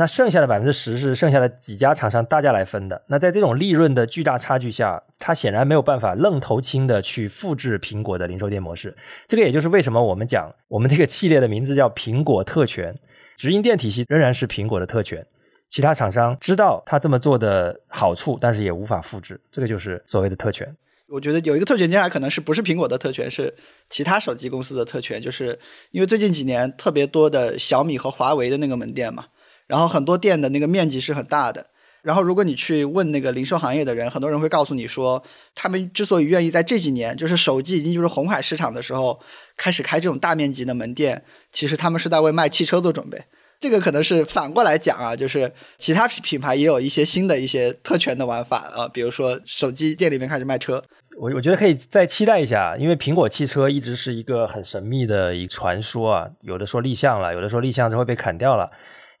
[0.00, 3.02] 那剩下的百分之十是剩下的几家厂商大家来分的。
[3.08, 8.96] 那在这种利润的巨大差距下，它显然没有办法愣头青的去复制苹果的零售店模式。
[9.28, 12.94] 这个也就是为什么我们讲我们这个系列的名字叫苹果特权，
[13.36, 15.22] 直营店体系仍然是苹果的特权。
[15.68, 19.38] 其他厂商知道它这么做的好处，但是也无法复制。
[19.52, 20.74] 这个就是所谓的特权。
[21.10, 23.52] 我觉得有一个特权，接下来可能是不是苹果的特权，是
[23.90, 25.58] 其他手机公司的特权，就是
[25.90, 29.26] 因为最近几年特别多的小米和华为的那个门店嘛。
[29.70, 31.64] 然后很多店的那个面积是很大的，
[32.02, 35.22] 然后如果你去问那个零售行业的人，很多人会告诉你说，
[35.54, 39.20] 他们之所以愿意在这几年，就是手机已经就是红海市场的时候，
[39.56, 43.22] 开始开这种大面积的门店，其实他们是在为卖汽车做准备。
[43.60, 50.82] 这个可能是反过来讲啊，就是其他品牌也有一些新的一些特权的玩法啊，比如说手机店里面开始卖车。
[51.16, 58.68] 我我觉得可以再期待一下，因为苹果汽车一直是一个很神秘的一传说啊，有的说立项了，有的说立项之后被砍掉了。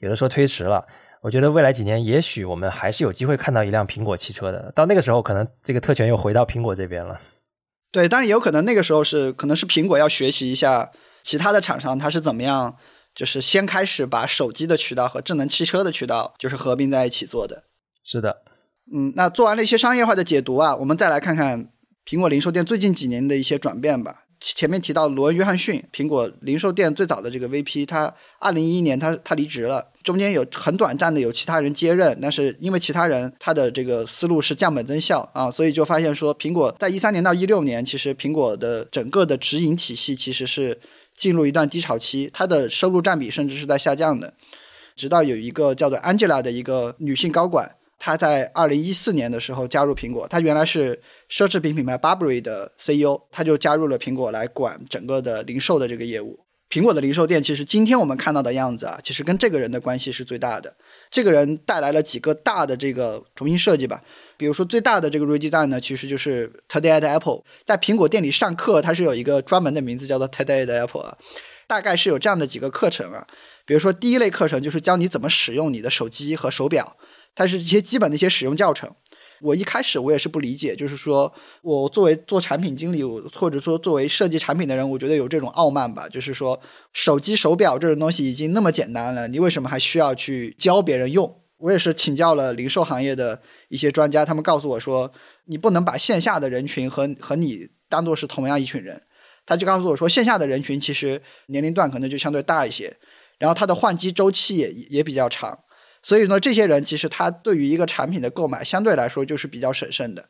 [0.00, 0.84] 有的说推迟了，
[1.22, 4.72] 我觉得未来几年也许我们还是有机会看到一辆苹果汽车的。
[4.74, 7.20] 到那个时候，可能这个特权又回到苹果这边了。
[7.92, 10.90] 对，当然也有可能那个时候是可能是苹果要学习一下
[11.22, 12.76] 其他的厂商，它是怎么样，
[13.14, 17.64] 就是先开始把手机的渠道和智能汽车的渠道就是合并在一起做的。
[18.02, 18.42] 是的，
[18.94, 21.68] 嗯，那做完了一些商业化的解读啊，我们再来看看
[22.06, 24.24] 苹果零售店最近几年的一些转变吧。
[24.42, 40.78] 前面提到罗恩·约翰逊，苹果零售店最早的这个 VP，他二零一一年他他离职了，中间有很短暂的有其他人接任，但是因为其他人他的这个思路是降本增效啊，所以就发现说苹果在一三年到一六年，其实苹果的整个的直营体系其实是
[41.16, 44.32] 进入一段低潮期，它的收入占比甚至是在下降的，
[44.96, 47.76] 直到有一个叫做 Angela 的一个女性高管。
[48.02, 50.98] 她在二零一四年的时候加入苹果，她原来是
[51.30, 56.40] 奢侈品品牌 Burberry 的 CEO，她就加入了苹果来管整个的零售的这个业务。
[56.70, 60.72] 苹果的零售店其实今天我们看到的样子啊，其实跟这个人的关系是最大的。
[61.10, 64.00] 这个人带来了几个大的这个重新设计吧，
[64.36, 71.18] 比如说最大的这个 redesign 呢，其实就是 Today at Apple，在苹果店里上课，它是有一个专门的名字叫做 Today at Apple 啊，
[71.66, 73.26] 大概是有这样的几个课程啊，
[73.66, 76.96] 比如说第一类课程就是教你怎么使用你的手机和手表。
[77.34, 78.90] 它是一些基本的一些使用教程。
[79.40, 81.32] 我一开始我也是不理解，就是说
[81.62, 83.02] 我作为做产品经理，
[83.34, 86.08] 或者说作为设计产品的人，我觉得有这种傲慢吧。
[86.08, 86.60] 就是说，
[86.92, 91.40] 手机、手表这种东西已经那么简单了，你为什么还需要去教别人用？
[91.58, 95.12] 我也是请教了零售行业的一些专家，他们告诉我说，
[95.46, 99.02] 你不能把线下的人群和和你当做是同样一群人。
[99.46, 102.96] 他就告诉我说，线下的人群其实年龄段可能就相对大一些，
[103.38, 105.58] 然后他的换机周期也也比较长。
[106.02, 110.26] 所以呢，这些人其实他对于一个产品的购买相对来说就是比较审慎的。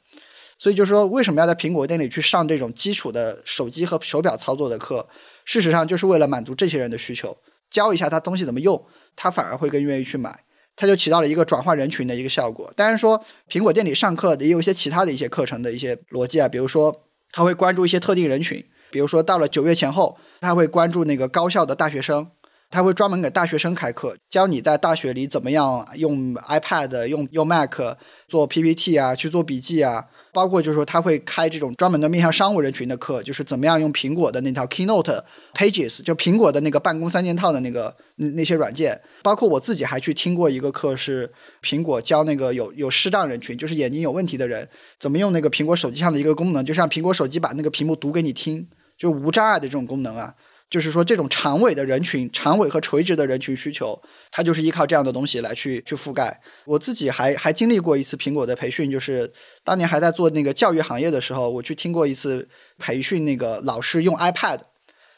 [0.58, 5.08] 所以就是说，为什么要在苹果店里去上这种基础的手机和手表操作的课？
[5.46, 7.38] 事实上，就是为了满足这些人的需求，
[7.70, 8.84] 教一下他东西怎么用，
[9.16, 10.44] 他反而会更愿意去买，
[10.76, 12.70] 他就起到了一个转化人群的一个效果。
[12.76, 22.30] 当然说，苹果店里上课也有一些其他的一些课程的一些逻辑啊，比如说他会关注一些特定人群，比如说到了九月前后，他会关注那个高校的大学生。
[22.70, 27.74] 他会专门给大学生开课，教你在大学里怎么样用 iPad、用用 Mac
[28.28, 30.06] 做 PPT 啊，去做笔记啊。
[30.32, 39.00] 包括就是说，他会开这种专门的面向商务人群的课，就是怎么样用苹果的那套 Keynote Pages，就苹果的那个办公三件套的那个那那些软件。
[39.24, 41.28] 包括我自己还去听过一个课，是
[41.64, 44.68] 苹果教那个有有视障人群，就是眼睛有问题的人，
[45.00, 50.32] 怎么用那个苹果手机上的一个功能，就像苹果手机把那个屏幕读给你听，就无障碍的这种功能啊。
[50.70, 54.00] 就是说，这种长尾的人群、长尾和垂直的人群需求，
[54.30, 56.40] 它就是依靠这样的东西来去去覆盖。
[56.64, 59.32] 我自己还还经历过一次苹果的培训，就是
[59.64, 64.60] 当年还在做那个教育行业的时候，我去听过一次培训，那个老师用 iPad，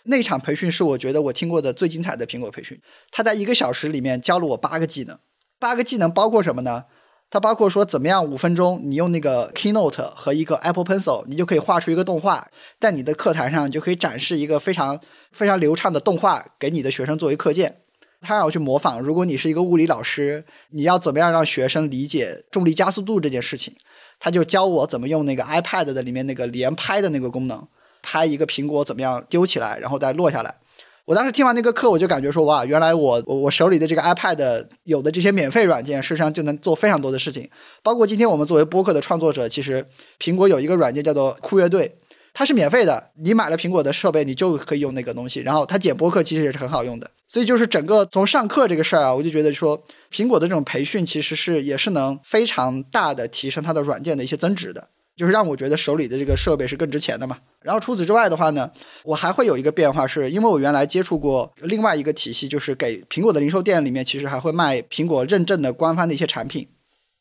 [0.05, 2.81] 那场培训是我觉得我听过的最精彩的苹果培训。
[3.11, 5.19] 他在一个小时里面教了我八个技能，
[5.59, 6.85] 八个技能包括什么呢？
[7.33, 12.47] 它包括说怎么样五分钟，你用那个 Keynote 和一个 Apple Pencil，你就可以画出一个动画，
[12.79, 15.01] 在你的课堂上就可以展示一个非常
[15.31, 17.79] 非常流畅的动画给你的学生作为课件。
[18.21, 23.77] 他让我去模仿，如果你是一个物理老师，你要怎么样让学生理解重力加速度这件事情？
[24.21, 27.67] 他就教我怎么用那个 iPad 的里面那个连拍的那个功能，
[28.03, 30.57] 拍一个苹果怎么样丢起来，然后再落下来。
[31.05, 37.51] 我当时听完那个课，我就感觉说，哇，原来我我我手里的这个 iPad 有的这些免费软件，事实上就能做非常多的事情。
[37.83, 39.85] 包括今天我们作为播客的创作者，其实
[40.21, 41.99] 苹果有一个软件叫做酷乐队，
[42.33, 45.41] 它是免费的，你买了苹果的设备，你就可以用那个东西。
[45.41, 57.39] 然后它剪播客其实也是很好用的，所以就是整个从上课这个事儿啊，我就觉得说，苹果的这种培训其实是也是能非常大的提升它的软件的一些增值的，就是让我觉得手里的这个设备是更值钱的嘛。
[57.61, 58.71] 然后除此之外的话呢，
[59.05, 66.69] 我还会有一个变化，是因为我原来接触过另外一个体系，就是给苹果的零售店里面其实还会卖苹果认证的官方的一些产品。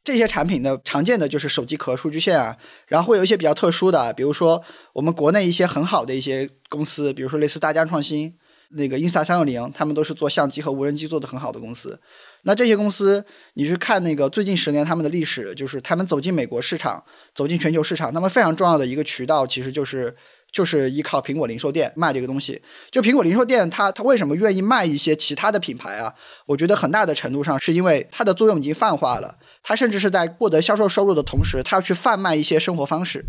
[0.04, 2.58] 这些产品呢，常见的就是手机壳、数据线啊，
[2.88, 4.64] 然后会有一些比较特殊的，比如说
[4.94, 8.34] 我们国内一些很好的一些公司，比如说类似大疆创新、
[8.72, 12.02] 那个 Insta 三六零，他们都是做相机和无人机做的很好的公司。
[12.44, 17.04] 那这些公司，你去看那个最近十年他们的历史，就是他们走进美国市场、
[17.34, 20.16] 走进全球市场，那么非常重要的一个渠道其实就是。
[20.54, 22.62] 就是依靠苹果零售店卖这个东西。
[22.92, 26.14] 就苹果零售店，它它为什么愿意卖一些其他的品牌啊？
[26.46, 29.38] 我觉得很大的程度上是因为它的作用已经泛化了。
[29.64, 33.24] 它甚至是在获得销售收入的同时，它要去贩卖一些生活方式。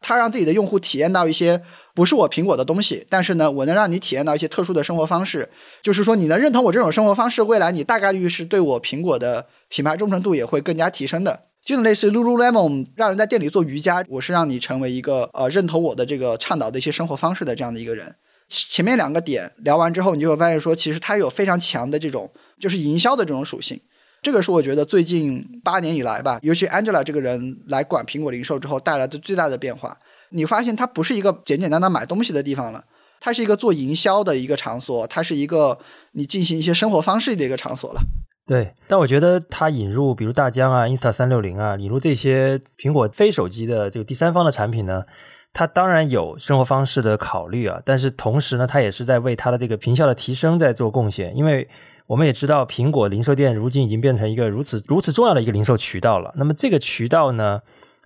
[0.00, 1.62] 它让自己的用户体验到一些
[1.94, 5.48] 不是我苹果的东西，但是呢，我能让你体验到一些特殊的生活方式。
[5.82, 11.42] 就是说，你能认同我这种生活方式，未来你大概率是对我苹果的品牌忠诚度也会更加提升的。
[11.64, 18.14] 就类似 Lululemon 让人在店里做瑜伽，我是让你成为一个呃认同我的这个倡导的一些生活方式的这样的一个人。
[18.48, 23.78] 前面两个点聊完之后，你就会发现说，其实它有非常强的这种就是营销的这种属性。
[24.20, 29.96] 这个是我觉得最近八年以来吧，尤其 Angela 这个人来管苹果零售之后带来的最大的变化。
[30.30, 32.84] 你发现它不是一个简简单单买东西的地方了，
[33.20, 35.78] 它是一个做营销的一个场所，它是一个
[36.12, 38.00] 你进行一些生活方式的一个场所了。
[38.46, 45.04] 对，但我觉得它引入比如大疆啊、Insta 三六零啊，引入这些苹果非手机的这个第三方的产品呢，
[45.52, 51.36] 它当然有生活方式的考虑啊，但是同时呢，它也是在为它的这个平效的提升在做贡献。
[51.36, 51.68] 因为
[52.08, 56.34] 我们也知道，苹果零售店如今已经变成一个如此如此重要的一个零售渠道了。
[56.36, 57.60] 那么这个渠道呢，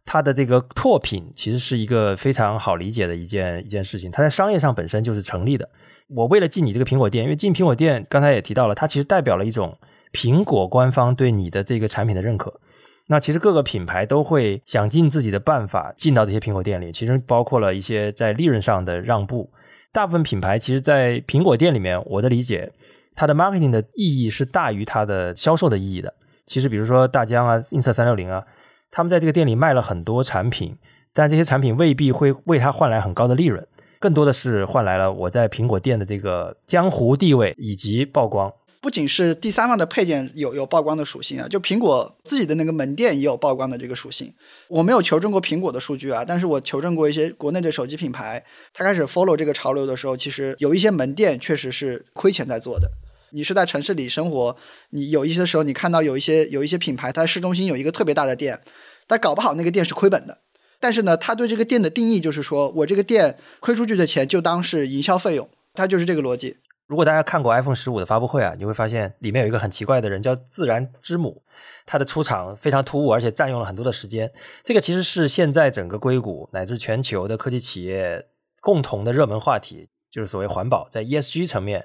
[0.04, 5.66] 它的这个拓品其实是一个非常好理解的一件一件事情，它在商业上本身就是成立的。
[6.08, 9.78] 我为了进你这个苹果店，因为进苹果店，刚才也提到了，它其实代表了一种。
[10.12, 12.60] 苹果官方对你的这个产品的认可，
[13.06, 19.50] 那其实各个品牌都会想尽自己的办法进到这些苹果店里，其实包括了一些在利润上的让步。
[19.90, 22.70] 大部分品牌其实，在苹果店里面，我的理解，
[23.14, 26.12] 它的 marketing 的意义是大于它的销售的意义的。
[26.44, 28.44] 其实，比如说大疆啊、映色三六零啊，
[28.90, 30.76] 他们在这个店里卖了很多产品，
[31.12, 33.64] 但这些产品未必会为他换来很高的利润，
[34.00, 38.52] 更多的是换来了我在苹果店的这个江湖地位以及曝光。
[38.82, 44.34] 不仅是第三方的配件有有曝光的属性啊，就苹果自己的那个门店也有曝光的这个属性。
[44.66, 48.44] 我没有求证过苹果的数据啊，但是我求证过一些国内的手机品牌，
[48.74, 52.90] 它开始 follow 这个潮流的时候，其实有一些门店确实是亏钱在做的。
[53.30, 54.56] 你是在城市里生活，
[54.90, 58.60] 你有一些时候你看到有一些有一些品牌，它市中心有一个特别大的店，
[59.06, 60.38] 但搞不好那个店是亏本的。
[60.80, 66.56] 但是呢，他对这个店的定义就是说我这个店亏出去的钱就当是营销费用，它就是这个逻辑。
[66.92, 71.42] 如果大家看过 iPhone 十五的发布会啊，你会发现里面有一个很奇怪的人，叫自然之母，
[71.86, 74.30] 他的出场非常突兀，而且占用了很多的时间。
[74.62, 78.26] 这个其实是现在整个硅谷乃至全球的科技企业
[78.60, 81.82] 共同的热门话题，就是所谓环保，在 ESG 层面，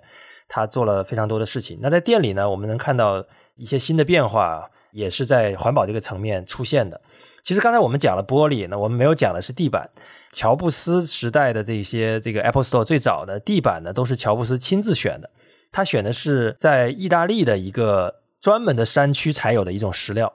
[0.49, 1.79] 他做了非常多的事情。
[1.81, 3.25] 那在店里呢，我们能看到
[3.55, 6.99] 一些新的变化，也是在环保这个层面出现的。
[7.43, 9.89] 其实刚才我们讲了玻璃，那我们没有讲的是地板。
[10.33, 15.29] 乔布斯时代的这些这个 Apple Store 最早的地板呢，都是乔布斯亲自选的。
[15.71, 20.31] 他选的是在意大利的一个专门的山区才有的一种石料，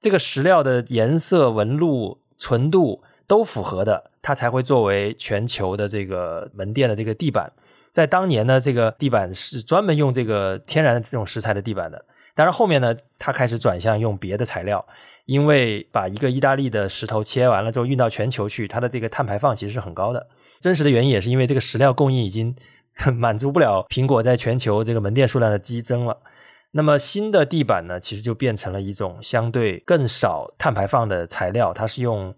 [0.00, 7.52] 这个石料的颜色、纹路、纯度都符合的，它才会作为全球的这个门店的这个地板。
[7.92, 12.04] 在当年呢，这个地板是专门用这个天然的这种石材的地板的。
[12.36, 14.86] 但是后面呢，他开始转向用别的材料。
[15.24, 20.28] 因为把一个意大利的石头切完了之后运到全球去，它的这个碳排放其实是很高的。
[20.60, 22.54] 真实的原因也是因为这个石料供应已经
[23.12, 26.16] 满足不了苹果在全球这个门店数量的激增了。
[26.70, 32.32] 那么新的地板呢，其实就变成了一种相对更少碳排放的材料，它是用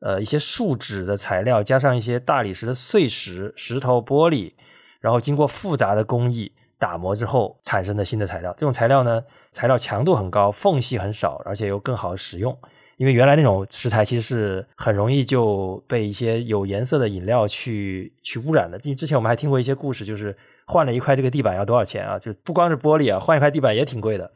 [0.00, 4.52] 呃一些树脂的材料加上一些大理石的碎石、石头、玻璃，
[5.00, 6.52] 然后经过复杂的工艺。
[6.84, 12.54] 打磨之后产生的新的材料，这种材料呢，材料强度很高，缝隙很少，而且又更好使用。
[12.98, 18.78] 因为原来那种石材其实是很容易就被一些有颜色的饮料去去污染的。
[18.82, 20.36] 因为之前我们还听过一些故事，就是
[20.66, 22.18] 换了一块这个地板要多少钱啊？
[22.18, 24.30] 就不光是玻璃啊，换一块地板也挺贵的。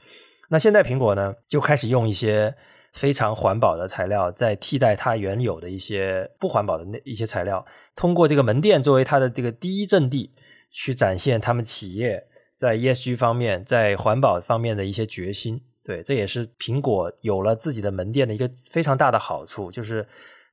[0.49, 2.55] 那现在苹果呢，就开始用一些
[2.95, 10.33] 非常环保的材料，在替代它原有的一些不环保的那一些材料，通过这个门店作为它的这个第一阵地，
[10.71, 12.25] 去展现他们企业。
[12.59, 20.07] 在 ESG 方面，在环保方面的一些决心，对，这也是苹果有了自己的门店的一个非常大的好处，就是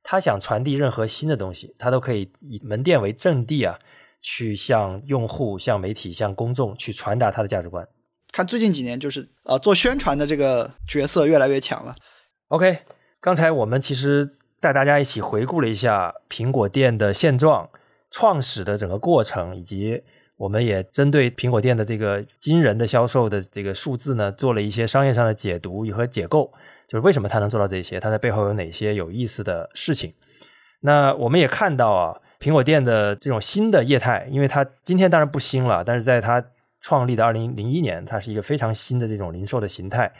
[0.04, 3.76] 他想传递任何新的东西，他都可以以门店为阵地啊，
[4.20, 7.86] 去向用户、向媒体、向公众去传达他的价值观。
[8.32, 11.96] 看最近几年，就是呃做宣传的这个角色越来越强了。
[12.48, 12.78] OK，
[13.20, 17.68] 刚才我们其实带大家一起回顾了一下苹果店的现状、
[18.12, 20.04] 创始的整个过程，以及
[20.36, 26.52] 我们也针对苹果店的这个惊人的销售的这个数字呢，做了一些商业上的解读和解构，
[26.86, 30.12] 就是为什么它能做到这些，它在背后有哪些有意思的事情。
[30.80, 36.44] 那我们也看到啊，苹果店的这种新的业态，因为它今天当然不新了，但是在它
[36.82, 40.12] 创立的二零零一年，它是一个非常新的这种零售的形态，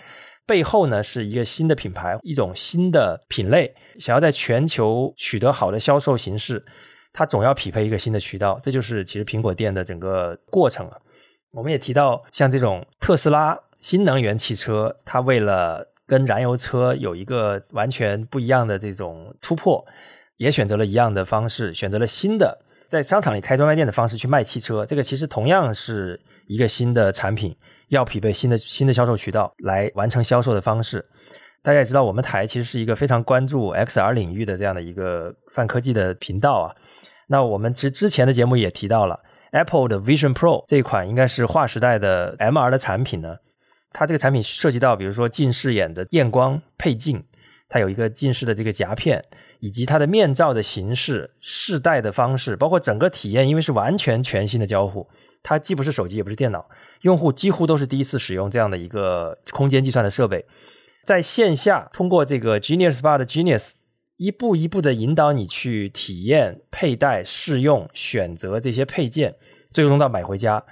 [0.47, 6.65] 背后呢是一个新的品牌，一种新的品类，想要在全球取得好的销售形式，
[7.19, 11.01] 它总要匹配一个新的渠道，这就是其实苹果店的整个过程了。
[11.51, 19.83] 我们也提到，像这种特斯拉新能源汽车，它为了跟燃油车有一个完全不一样的这种突破，
[20.37, 24.85] 也选择了一样的方式，选择了新的在商场里开专卖店的方式去卖汽车。
[24.85, 27.57] 这个其实同样是一个新的产品，
[27.89, 31.03] 要匹配新的新的销售渠道来完成销售的方式。
[31.63, 36.77] 大家也知道，我们台其实是一个非常关注 XR 领域的这样的一个泛科技的频道啊。
[37.29, 39.21] 那我们其实之前的节目也提到了
[39.53, 43.37] Apple 的 Vision Pro 这款应该是划时代的 MR 的产品呢。
[43.93, 47.25] 它这个产品涉及到，比如说近视眼的验光配镜，
[47.69, 49.25] 它有一个近视的这个夹片，
[49.61, 55.09] 以及它的面罩的形式、试戴的方式，包括整个体验，因为是完全全新的交互。
[55.43, 56.69] 它既不是手机，也不是电脑，
[57.03, 60.45] 用户几乎都是第一次使用这样的一个空间计算的设备。
[61.07, 63.73] 在线下，通过这个 Genius Bar 的 Genius，
[64.17, 69.35] 一步一步的引导你去体验、佩戴、试用、选择这些配件，
[69.73, 70.63] 最终到买回家。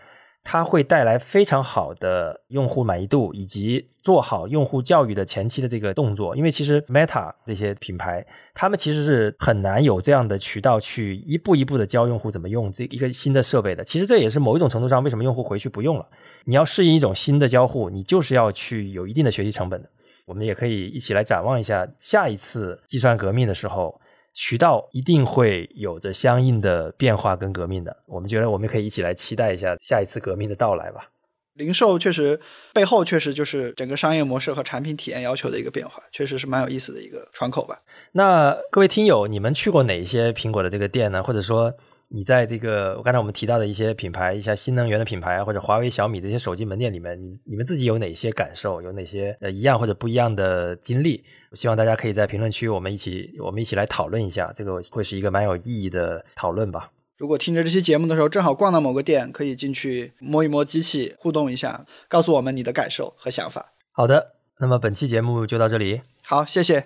[0.47, 6.37] 它会带来非常好的用户满意度，以及做好用户教育的前期的这个动作。
[6.37, 8.23] 因为其实 Meta 这些品牌，
[8.53, 13.83] 他们其实是很难有这样的渠道去一步一步的教用户怎么用这一个新的设备的。
[13.83, 16.07] 其实这也是某一种程度上为什么用户回去不用了。
[16.45, 19.89] 你要适应一种新的交互，你就是要去有一定的学习成本的。
[20.25, 24.01] 我们也可以一起来展望一下下一次计算革命的时候。
[24.37, 31.09] 渠道一定会有着相应的变化跟革命的，我们觉得我们可以一起来期待一下下一次革命的到来吧。
[31.53, 32.41] 零售确实
[32.73, 37.81] 背后确实就是整个商业模式和产品体验要求的一个变化，确实是蛮有意思的一个窗口吧。
[38.11, 41.23] 那各位听友，你们去过哪一些苹果的这个店呢？
[41.23, 41.73] 或者说？
[42.15, 48.81] 你在这个，我刚才我们提到的一些品牌，一些新能源的品牌或者华为、小米这些手机门店里面，你你们自己有哪些感受？
[48.81, 51.25] 有哪些呃一样或者不一样的经历？
[51.51, 56.89] 我希望大家可以在评论区我们一起我们一起来讨论一下，这个会是一个蛮有意义的讨论吧。
[57.19, 63.73] 如果听着这期节目的时候正好逛到某个店，可以进去摸一摸机器，互动一下，告诉我们你的感受和想法。
[63.91, 66.01] 好的，那么本期节目就到这里。
[66.23, 66.85] 好，谢谢，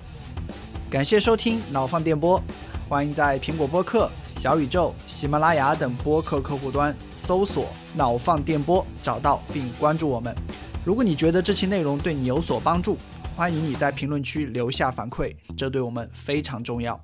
[0.89, 2.43] 感谢收听脑放电波，
[2.89, 4.11] 欢迎在苹果播客。
[4.39, 10.33] 小宇宙、喜马拉雅等播客客户端搜索“脑放电波”，找到并关注我们。
[10.85, 12.97] 如果你觉得这期内容对你有所帮助，
[13.35, 16.99] 欢迎你在评论区留下反馈，这对我们非常重要。